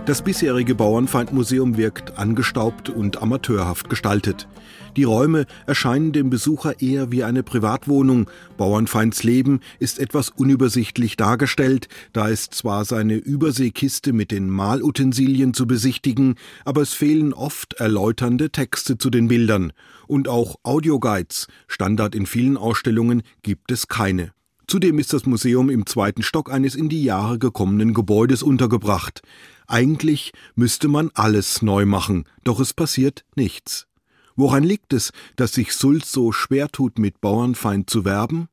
Das 0.06 0.22
bisherige 0.22 0.76
Bauernfeindmuseum 0.76 1.78
wirkt 1.78 2.18
angestaubt 2.18 2.89
und 2.89 3.22
amateurhaft 3.22 3.89
gestaltet. 3.89 4.50
Die 4.98 5.06
Räume 5.06 5.46
erscheinen 5.66 6.12
dem 6.12 6.30
Besucher 6.30 6.82
eher 6.82 7.10
wie 7.10 7.24
eine 7.24 7.42
Privatwohnung. 7.42 8.30
Bauernfeinds 8.58 9.24
Leben 9.24 9.62
ist 9.80 10.00
etwas 10.00 10.30
unübersichtlich 10.30 11.16
dargestellt. 11.16 11.88
Da 12.12 12.28
ist 12.28 12.54
zwar 12.54 12.84
seine 12.84 13.16
Überseekiste 13.16 14.12
mit 14.12 14.32
den 14.32 14.50
Malutensilien 14.50 15.54
zu 15.54 15.68
besichtigen, 15.68 16.36
aber 16.66 16.82
es 16.82 16.94
fehlen 16.94 17.34
oft 17.34 17.76
erläuternde 17.76 18.50
Texte 18.50 18.98
zu 18.98 19.10
den 19.10 19.30
Bildern. 19.30 19.72
Und 20.06 20.28
auch 20.28 20.58
Audioguides, 20.63 21.48
Standard 21.68 22.13
in 22.13 22.26
vielen 22.26 22.58
Ausstellungen, 22.58 23.24
gibt 23.42 23.72
es 23.72 23.88
keine. 23.88 24.34
Zudem 24.68 24.98
ist 24.98 25.13
das 25.13 25.26
Museum 25.26 25.70
im 25.70 25.86
zweiten 25.86 26.24
Stock 26.24 26.52
eines 26.52 26.76
in 26.76 26.89
die 26.89 27.04
Jahre 27.04 27.38
gekommenen 27.38 27.94
Gebäudes 27.94 28.44
untergebracht. 28.44 29.22
Eigentlich 29.67 30.32
müsste 30.56 30.88
man 30.88 31.12
alles 31.13 31.62
neu 31.62 31.86
machen, 31.86 32.26
doch 32.43 32.60
es 32.60 32.73
passiert 32.73 33.26
nichts. 33.36 33.88
Woran 34.36 34.63
liegt 34.63 34.93
es, 34.93 35.12
dass 35.36 35.54
sich 35.54 35.73
Sulz 35.73 36.12
so 36.12 36.32
schwer 36.32 36.69
tut, 36.69 36.97
mit 36.97 37.21
Bauernfeind 37.21 37.89
zu 37.89 38.04
werben? 38.04 38.49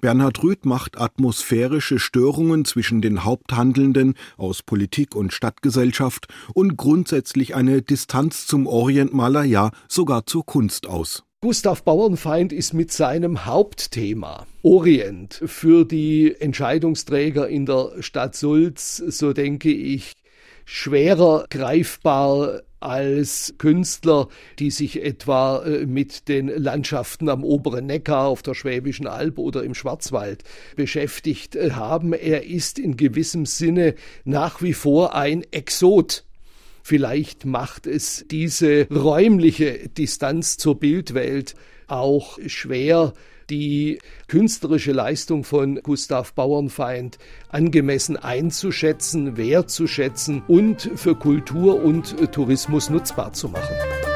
Bernhard 0.00 0.42
Rüth 0.42 0.64
macht 0.64 1.00
atmosphärische 1.00 1.98
Störungen 1.98 2.64
zwischen 2.64 3.02
den 3.02 3.24
Haupthandelnden 3.24 4.14
aus 4.36 4.62
Politik 4.62 5.14
und 5.14 5.32
Stadtgesellschaft 5.32 6.26
und 6.54 6.76
grundsätzlich 6.76 7.54
eine 7.54 7.82
Distanz 7.82 8.46
zum 8.46 8.66
Orientmaler, 8.66 9.44
ja 9.44 9.70
sogar 9.88 10.26
zur 10.26 10.44
Kunst 10.44 10.86
aus. 10.86 11.24
Gustav 11.40 11.82
Bauernfeind 11.82 12.52
ist 12.52 12.72
mit 12.72 12.92
seinem 12.92 13.46
Hauptthema 13.46 14.46
Orient 14.62 15.42
für 15.44 15.84
die 15.84 16.36
Entscheidungsträger 16.38 17.48
in 17.48 17.66
der 17.66 17.94
Stadt 18.00 18.36
Sulz, 18.36 18.96
so 18.96 19.32
denke 19.32 19.72
ich, 19.72 20.12
schwerer 20.64 21.46
greifbar 21.50 22.62
als 22.82 23.54
Künstler, 23.58 24.28
die 24.58 24.70
sich 24.70 25.02
etwa 25.02 25.62
äh, 25.64 25.86
mit 25.86 26.28
den 26.28 26.48
Landschaften 26.48 27.28
am 27.28 27.44
oberen 27.44 27.86
Neckar, 27.86 28.26
auf 28.26 28.42
der 28.42 28.54
Schwäbischen 28.54 29.06
Alb 29.06 29.38
oder 29.38 29.62
im 29.62 29.74
Schwarzwald 29.74 30.42
beschäftigt 30.76 31.54
äh, 31.54 31.72
haben. 31.72 32.12
Er 32.12 32.44
ist 32.44 32.78
in 32.78 32.96
gewissem 32.96 33.46
Sinne 33.46 33.94
nach 34.24 34.62
wie 34.62 34.74
vor 34.74 35.14
ein 35.14 35.44
Exot. 35.52 36.24
Vielleicht 36.82 37.44
macht 37.44 37.86
es 37.86 38.24
diese 38.28 38.88
räumliche 38.90 39.88
Distanz 39.88 40.56
zur 40.56 40.80
Bildwelt 40.80 41.54
auch 41.86 42.38
schwer, 42.46 43.12
die 43.50 43.98
künstlerische 44.28 44.92
Leistung 44.92 45.44
von 45.44 45.80
Gustav 45.82 46.32
Bauernfeind 46.34 47.18
angemessen 47.48 48.16
einzuschätzen, 48.16 49.36
wertzuschätzen 49.36 50.42
und 50.48 50.90
für 50.96 51.14
Kultur 51.14 51.82
und 51.82 52.32
Tourismus 52.32 52.90
nutzbar 52.90 53.32
zu 53.32 53.48
machen. 53.48 54.11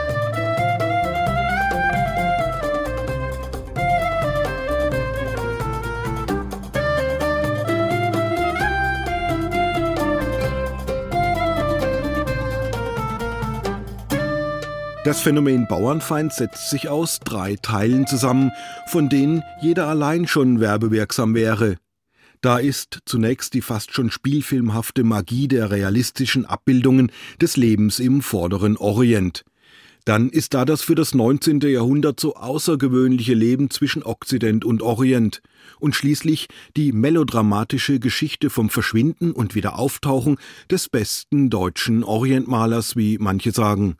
Das 15.07 15.21
Phänomen 15.21 15.69
Bauernfeind 15.69 16.33
setzt 16.33 16.69
sich 16.69 16.89
aus 16.89 17.21
drei 17.21 17.55
Teilen 17.63 18.09
zusammen, 18.09 18.51
von 18.89 19.09
denen 19.09 19.45
jeder 19.63 19.87
allein 19.87 20.27
schon 20.27 20.59
werbewirksam 20.59 21.37
wäre. 21.37 21.77
Da 22.41 22.59
ist 22.59 23.03
zunächst 23.07 23.55
die 23.55 23.61
fast 23.61 23.95
schon 23.95 24.11
spielfilmhafte 24.11 25.05
Magie 25.05 25.47
der 25.47 25.71
realistischen 25.71 26.45
Abbildungen 26.45 27.13
des 27.41 27.57
Lebens 27.57 28.01
im 28.01 28.21
vorderen 28.21 28.77
Orient. 28.77 29.45
Dann 30.07 30.29
ist 30.29 30.55
da 30.55 30.65
das 30.65 30.83
für 30.83 30.97
das 30.97 31.15
19. 31.15 31.61
Jahrhundert 31.61 32.19
so 32.19 32.35
außergewöhnliche 32.35 33.35
Leben 33.35 33.71
zwischen 33.71 34.03
Okzident 34.03 34.65
und 34.65 34.83
Orient 34.83 35.41
und 35.79 35.95
schließlich 35.95 36.49
die 36.77 36.91
melodramatische 36.91 38.01
Geschichte 38.01 38.51
vom 38.51 38.71
Verschwinden 38.71 39.31
und 39.31 39.55
Wiederauftauchen 39.55 40.37
des 40.69 40.89
besten 40.89 41.49
deutschen 41.49 42.03
Orientmalers, 42.03 42.97
wie 42.97 43.19
manche 43.19 43.53
sagen. 43.53 43.99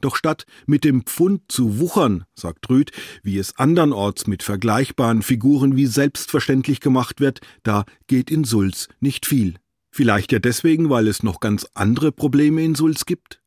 Doch 0.00 0.16
statt 0.16 0.44
mit 0.66 0.84
dem 0.84 1.02
Pfund 1.02 1.42
zu 1.48 1.78
wuchern, 1.78 2.24
sagt 2.34 2.68
Rüth, 2.70 2.92
wie 3.22 3.38
es 3.38 3.58
andernorts 3.58 4.26
mit 4.26 4.42
vergleichbaren 4.42 5.22
Figuren 5.22 5.76
wie 5.76 5.86
selbstverständlich 5.86 6.80
gemacht 6.80 7.20
wird, 7.20 7.40
da 7.62 7.84
geht 8.06 8.30
in 8.30 8.44
Sulz 8.44 8.88
nicht 9.00 9.26
viel. 9.26 9.54
Vielleicht 9.90 10.32
ja 10.32 10.38
deswegen, 10.38 10.90
weil 10.90 11.08
es 11.08 11.22
noch 11.22 11.40
ganz 11.40 11.66
andere 11.74 12.12
Probleme 12.12 12.62
in 12.62 12.74
Sulz 12.74 13.04
gibt? 13.04 13.40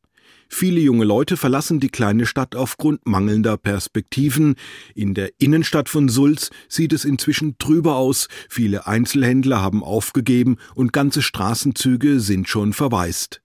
Viele 0.54 0.82
junge 0.82 1.06
Leute 1.06 1.38
verlassen 1.38 1.80
die 1.80 1.88
kleine 1.88 2.26
Stadt 2.26 2.58
aufgrund 2.58 3.08
mangelnder 3.08 3.56
Perspektiven. 3.56 4.56
In 4.94 5.14
der 5.14 5.32
Innenstadt 5.38 5.88
von 5.88 6.10
Sulz 6.10 6.50
sieht 6.68 6.92
es 6.92 7.06
inzwischen 7.06 7.58
trüber 7.58 7.96
aus. 7.96 8.28
Viele 8.50 8.86
Einzelhändler 8.86 9.62
haben 9.62 9.82
aufgegeben 9.82 10.58
und 10.76 10.92
ganze 10.92 11.22
Straßenzüge 11.22 12.20
sind 12.20 12.50
schon 12.50 12.74
verwaist. 12.74 13.41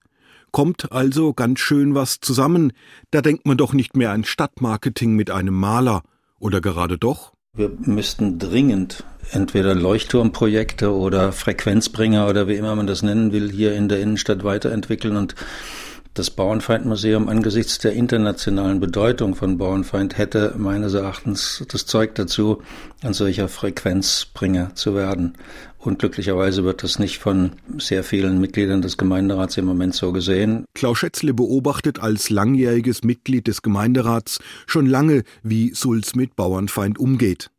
Kommt 0.57 0.91
also 0.91 1.35
ganz 1.35 1.59
schön 1.59 1.93
was 1.93 2.19
zusammen. 2.19 2.73
Da 3.11 3.21
denkt 3.21 3.45
man 3.45 3.57
doch 3.57 3.73
nicht 3.73 3.95
mehr 3.95 4.09
an 4.09 4.23
Stadtmarketing 4.23 5.13
mit 5.15 5.29
einem 5.29 5.53
Maler. 5.53 6.01
Oder 6.39 6.61
gerade 6.61 6.97
doch? 6.97 7.31
Wir 7.53 7.69
müssten 7.81 8.39
dringend 8.39 9.03
entweder 9.29 9.75
Leuchtturmprojekte 9.75 10.91
oder 10.91 11.31
Frequenzbringer 11.31 12.27
oder 12.27 12.47
wie 12.47 12.55
immer 12.55 12.75
man 12.75 12.87
das 12.87 13.03
nennen 13.03 13.31
will, 13.33 13.51
hier 13.51 13.75
in 13.75 13.87
der 13.87 13.99
Innenstadt 13.99 14.43
weiterentwickeln 14.43 15.15
und 15.15 15.35
Das 16.17 16.31
Bauernfeindmuseum 16.31 17.29
angesichts 17.29 17.77
der 17.77 17.93
internationalen 17.93 18.79
Bedeutung 18.79 19.35
von 19.35 19.59
Bauernfeind 19.59 20.17
hätte 20.17 20.55
meines 20.57 20.95
Erachtens 20.95 21.63
das 21.71 21.85
Zeug 21.85 22.15
dazu, 22.15 22.63
ein 23.03 23.13
solcher 23.13 23.47
Frequenzbringer 23.47 24.73
zu 24.73 24.95
werden. 24.95 25.37
Und 25.77 25.99
glücklicherweise 25.99 26.63
wird 26.63 26.81
das 26.81 26.97
nicht 26.97 27.19
von 27.19 27.51
sehr 27.77 28.03
vielen 28.03 28.41
Mitgliedern 28.41 28.81
des 28.81 28.97
Gemeinderats 28.97 29.57
im 29.57 29.65
Moment 29.65 29.93
so 29.93 30.11
gesehen. 30.11 30.65
Klaus 30.73 30.97
Schätzle 30.97 31.35
beobachtet 31.35 31.99
als 31.99 32.31
langjähriges 32.31 33.03
Mitglied 33.03 33.45
des 33.45 33.61
Gemeinderats 33.61 34.39
schon 34.65 34.87
lange, 34.87 35.21
wie 35.43 35.75
Sulz 35.75 36.15
mit 36.15 36.35
Bauernfeind 36.35 36.97
umgeht. 36.97 37.51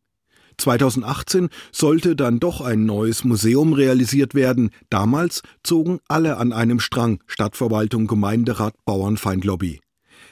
2018 0.58 1.48
sollte 1.72 2.16
dann 2.16 2.40
doch 2.40 2.60
ein 2.60 2.84
neues 2.84 3.24
Museum 3.24 3.72
realisiert 3.72 4.34
werden. 4.34 4.70
Damals 4.90 5.42
zogen 5.62 6.00
alle 6.08 6.36
an 6.36 6.52
einem 6.52 6.80
Strang 6.80 7.20
Stadtverwaltung, 7.26 8.06
Gemeinderat, 8.06 8.74
Bauernfeindlobby. 8.84 9.80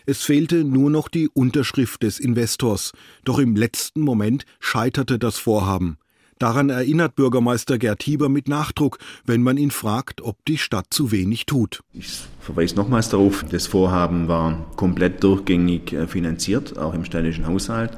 Es 0.04 0.22
fehlte 0.22 0.64
nur 0.64 0.90
noch 0.90 1.08
die 1.08 1.28
Unterschrift 1.28 2.02
des 2.02 2.20
Investors, 2.20 2.92
doch 3.24 3.38
im 3.38 3.56
letzten 3.56 4.02
Moment 4.02 4.44
scheiterte 4.60 5.18
das 5.18 5.38
Vorhaben. 5.38 5.98
Daran 6.38 6.68
erinnert 6.68 7.16
Bürgermeister 7.16 7.78
Gerd 7.78 8.02
Hieber 8.02 8.28
mit 8.28 8.46
Nachdruck, 8.46 8.98
wenn 9.24 9.42
man 9.42 9.56
ihn 9.56 9.70
fragt, 9.70 10.20
ob 10.20 10.36
die 10.44 10.58
Stadt 10.58 10.88
zu 10.90 11.10
wenig 11.10 11.46
tut. 11.46 11.82
Ich 11.94 12.20
verweise 12.40 12.76
nochmals 12.76 13.08
darauf, 13.08 13.44
das 13.50 13.66
Vorhaben 13.66 14.28
war 14.28 14.66
komplett 14.76 15.24
durchgängig 15.24 15.94
äh, 15.94 16.06
finanziert, 16.06 16.76
auch 16.76 16.92
im 16.92 17.06
städtischen 17.06 17.46
Haushalt. 17.46 17.96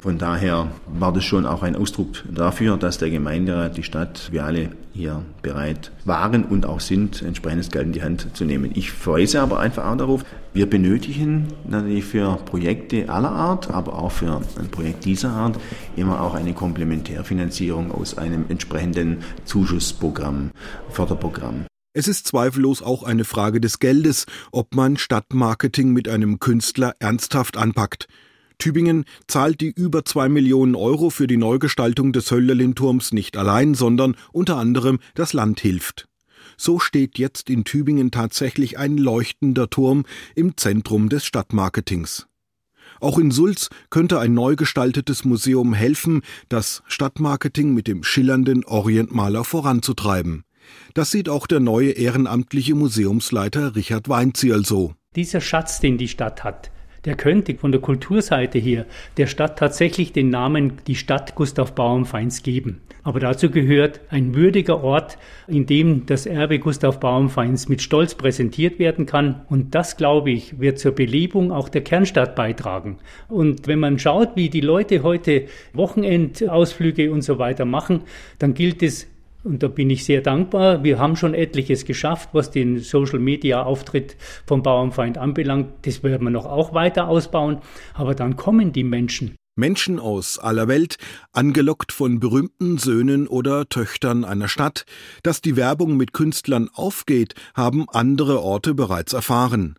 Von 0.00 0.18
daher 0.18 0.70
war 0.86 1.12
das 1.12 1.24
schon 1.24 1.46
auch 1.46 1.62
ein 1.62 1.76
Ausdruck 1.76 2.22
dafür, 2.30 2.76
dass 2.76 2.98
der 2.98 3.10
Gemeinderat, 3.10 3.76
die 3.76 3.82
Stadt, 3.82 4.28
wir 4.30 4.44
alle 4.44 4.70
hier 4.92 5.22
bereit 5.42 5.92
waren 6.04 6.44
und 6.44 6.66
auch 6.66 6.80
sind, 6.80 7.22
entsprechendes 7.22 7.70
Geld 7.70 7.86
in 7.86 7.92
die 7.92 8.02
Hand 8.02 8.28
zu 8.34 8.44
nehmen. 8.44 8.70
Ich 8.74 8.92
verweise 8.92 9.40
aber 9.40 9.60
einfach 9.60 9.84
auch 9.84 9.96
darauf, 9.96 10.24
wir 10.54 10.68
benötigen 10.68 11.48
natürlich 11.68 12.04
für 12.04 12.36
Projekte 12.44 13.08
aller 13.08 13.30
Art, 13.30 13.70
aber 13.70 13.98
auch 13.98 14.12
für 14.12 14.40
ein 14.58 14.68
Projekt 14.70 15.04
dieser 15.04 15.30
Art 15.30 15.58
immer 15.96 16.20
auch 16.20 16.34
eine 16.34 16.54
Komplementärfinanzierung 16.54 17.92
aus 17.92 18.16
einem 18.16 18.46
entsprechenden 18.48 19.18
Zuschussprogramm, 19.44 20.50
Förderprogramm. 20.90 21.66
Es 21.92 22.08
ist 22.08 22.26
zweifellos 22.26 22.82
auch 22.82 23.04
eine 23.04 23.24
Frage 23.24 23.58
des 23.58 23.78
Geldes, 23.78 24.26
ob 24.52 24.74
man 24.74 24.98
Stadtmarketing 24.98 25.92
mit 25.92 26.08
einem 26.08 26.40
Künstler 26.40 26.94
ernsthaft 26.98 27.56
anpackt. 27.56 28.06
Tübingen 28.58 29.04
zahlt 29.28 29.60
die 29.60 29.70
über 29.70 30.04
zwei 30.04 30.28
Millionen 30.28 30.74
Euro 30.74 31.10
für 31.10 31.26
die 31.26 31.36
Neugestaltung 31.36 32.12
des 32.12 32.30
Hölderlin-Turms 32.30 33.12
nicht 33.12 33.36
allein, 33.36 33.74
sondern 33.74 34.16
unter 34.32 34.56
anderem 34.56 34.98
das 35.14 35.32
Land 35.32 35.60
hilft. 35.60 36.08
So 36.56 36.78
steht 36.78 37.18
jetzt 37.18 37.50
in 37.50 37.64
Tübingen 37.64 38.10
tatsächlich 38.10 38.78
ein 38.78 38.96
leuchtender 38.96 39.68
Turm 39.68 40.04
im 40.34 40.56
Zentrum 40.56 41.08
des 41.08 41.26
Stadtmarketings. 41.26 42.26
Auch 43.00 43.18
in 43.18 43.30
Sulz 43.30 43.68
könnte 43.90 44.20
ein 44.20 44.32
neu 44.32 44.56
gestaltetes 44.56 45.24
Museum 45.24 45.74
helfen, 45.74 46.22
das 46.48 46.82
Stadtmarketing 46.86 47.74
mit 47.74 47.86
dem 47.86 48.02
schillernden 48.02 48.64
Orientmaler 48.64 49.44
voranzutreiben. 49.44 50.44
Das 50.94 51.10
sieht 51.10 51.28
auch 51.28 51.46
der 51.46 51.60
neue 51.60 51.90
ehrenamtliche 51.90 52.74
Museumsleiter 52.74 53.76
Richard 53.76 54.08
Weinzierl 54.08 54.64
so. 54.64 54.94
Dieser 55.14 55.40
Schatz, 55.40 55.80
den 55.80 55.98
die 55.98 56.08
Stadt 56.08 56.42
hat, 56.42 56.70
der 57.06 57.14
könnte 57.14 57.54
von 57.54 57.72
der 57.72 57.80
Kulturseite 57.80 58.58
her 58.58 58.84
der 59.16 59.26
Stadt 59.26 59.58
tatsächlich 59.58 60.12
den 60.12 60.28
Namen 60.28 60.74
die 60.86 60.96
Stadt 60.96 61.34
Gustav 61.34 61.74
Bauernfeins 61.74 62.42
geben. 62.42 62.82
Aber 63.04 63.20
dazu 63.20 63.50
gehört 63.50 64.00
ein 64.10 64.34
würdiger 64.34 64.82
Ort, 64.82 65.16
in 65.46 65.64
dem 65.64 66.06
das 66.06 66.26
Erbe 66.26 66.58
Gustav 66.58 66.98
Bauernfeins 66.98 67.68
mit 67.68 67.80
Stolz 67.80 68.16
präsentiert 68.16 68.80
werden 68.80 69.06
kann. 69.06 69.42
Und 69.48 69.76
das, 69.76 69.96
glaube 69.96 70.32
ich, 70.32 70.58
wird 70.58 70.80
zur 70.80 70.90
Belebung 70.90 71.52
auch 71.52 71.68
der 71.68 71.82
Kernstadt 71.82 72.34
beitragen. 72.34 72.98
Und 73.28 73.68
wenn 73.68 73.78
man 73.78 74.00
schaut, 74.00 74.34
wie 74.34 74.50
die 74.50 74.60
Leute 74.60 75.04
heute 75.04 75.44
Wochenendausflüge 75.72 77.12
und 77.12 77.22
so 77.22 77.38
weiter 77.38 77.64
machen, 77.64 78.02
dann 78.40 78.54
gilt 78.54 78.82
es 78.82 79.06
und 79.46 79.62
da 79.62 79.68
bin 79.68 79.88
ich 79.88 80.04
sehr 80.04 80.20
dankbar. 80.20 80.82
Wir 80.84 80.98
haben 80.98 81.16
schon 81.16 81.32
etliches 81.32 81.84
geschafft, 81.84 82.30
was 82.32 82.50
den 82.50 82.80
Social 82.80 83.20
Media 83.20 83.62
Auftritt 83.62 84.16
vom 84.44 84.62
Bauernfeind 84.62 85.16
anbelangt. 85.16 85.72
Das 85.82 86.02
werden 86.02 86.24
wir 86.24 86.30
noch 86.30 86.46
auch 86.46 86.74
weiter 86.74 87.08
ausbauen. 87.08 87.58
Aber 87.94 88.14
dann 88.14 88.36
kommen 88.36 88.72
die 88.72 88.84
Menschen. 88.84 89.36
Menschen 89.58 89.98
aus 89.98 90.38
aller 90.38 90.68
Welt, 90.68 90.98
angelockt 91.32 91.92
von 91.92 92.20
berühmten 92.20 92.76
Söhnen 92.76 93.26
oder 93.26 93.68
Töchtern 93.68 94.24
einer 94.24 94.48
Stadt. 94.48 94.84
Dass 95.22 95.40
die 95.40 95.56
Werbung 95.56 95.96
mit 95.96 96.12
Künstlern 96.12 96.68
aufgeht, 96.74 97.34
haben 97.54 97.88
andere 97.88 98.42
Orte 98.42 98.74
bereits 98.74 99.14
erfahren 99.14 99.76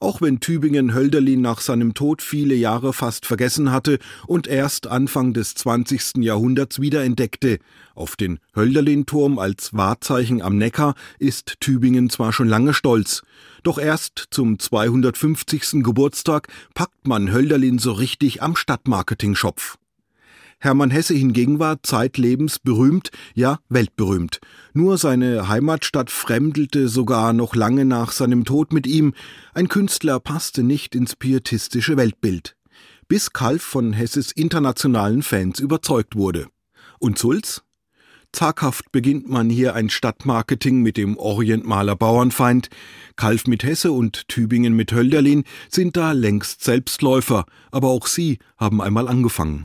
auch 0.00 0.20
wenn 0.20 0.40
Tübingen 0.40 0.94
Hölderlin 0.94 1.40
nach 1.40 1.60
seinem 1.60 1.94
Tod 1.94 2.22
viele 2.22 2.54
Jahre 2.54 2.92
fast 2.92 3.26
vergessen 3.26 3.72
hatte 3.72 3.98
und 4.26 4.46
erst 4.46 4.86
Anfang 4.86 5.32
des 5.32 5.54
20. 5.54 6.18
Jahrhunderts 6.18 6.80
wiederentdeckte. 6.80 7.58
Auf 7.94 8.16
den 8.16 8.38
Hölderlin-Turm 8.54 9.38
als 9.38 9.74
Wahrzeichen 9.74 10.42
am 10.42 10.56
Neckar 10.56 10.94
ist 11.18 11.60
Tübingen 11.60 12.10
zwar 12.10 12.32
schon 12.32 12.48
lange 12.48 12.74
stolz, 12.74 13.22
doch 13.62 13.78
erst 13.78 14.28
zum 14.30 14.58
250. 14.58 15.82
Geburtstag 15.82 16.48
packt 16.74 17.06
man 17.06 17.32
Hölderlin 17.32 17.78
so 17.78 17.92
richtig 17.92 18.42
am 18.42 18.54
Stadtmarketing-Schopf. 18.54 19.78
Hermann 20.60 20.90
Hesse 20.90 21.14
hingegen 21.14 21.60
war 21.60 21.82
zeitlebens 21.84 22.58
berühmt, 22.58 23.10
ja 23.34 23.60
weltberühmt. 23.68 24.40
Nur 24.74 24.98
seine 24.98 25.48
Heimatstadt 25.48 26.10
fremdelte 26.10 26.88
sogar 26.88 27.32
noch 27.32 27.54
lange 27.54 27.84
nach 27.84 28.10
seinem 28.10 28.44
Tod 28.44 28.72
mit 28.72 28.86
ihm. 28.86 29.14
Ein 29.54 29.68
Künstler 29.68 30.18
passte 30.18 30.64
nicht 30.64 30.96
ins 30.96 31.14
pietistische 31.14 31.96
Weltbild. 31.96 32.56
Bis 33.06 33.32
Kalf 33.32 33.62
von 33.62 33.92
Hesses 33.92 34.32
internationalen 34.32 35.22
Fans 35.22 35.60
überzeugt 35.60 36.16
wurde. 36.16 36.48
Und 36.98 37.18
Sulz? 37.18 37.62
Zaghaft 38.32 38.92
beginnt 38.92 39.28
man 39.28 39.48
hier 39.48 39.74
ein 39.74 39.88
Stadtmarketing 39.88 40.82
mit 40.82 40.96
dem 40.96 41.16
Orientmaler 41.16 41.96
Bauernfeind. 41.96 42.68
Kalf 43.16 43.46
mit 43.46 43.62
Hesse 43.62 43.92
und 43.92 44.28
Tübingen 44.28 44.74
mit 44.74 44.92
Hölderlin 44.92 45.44
sind 45.70 45.96
da 45.96 46.12
längst 46.12 46.62
Selbstläufer, 46.62 47.46
aber 47.70 47.88
auch 47.88 48.06
sie 48.06 48.38
haben 48.58 48.82
einmal 48.82 49.08
angefangen. 49.08 49.64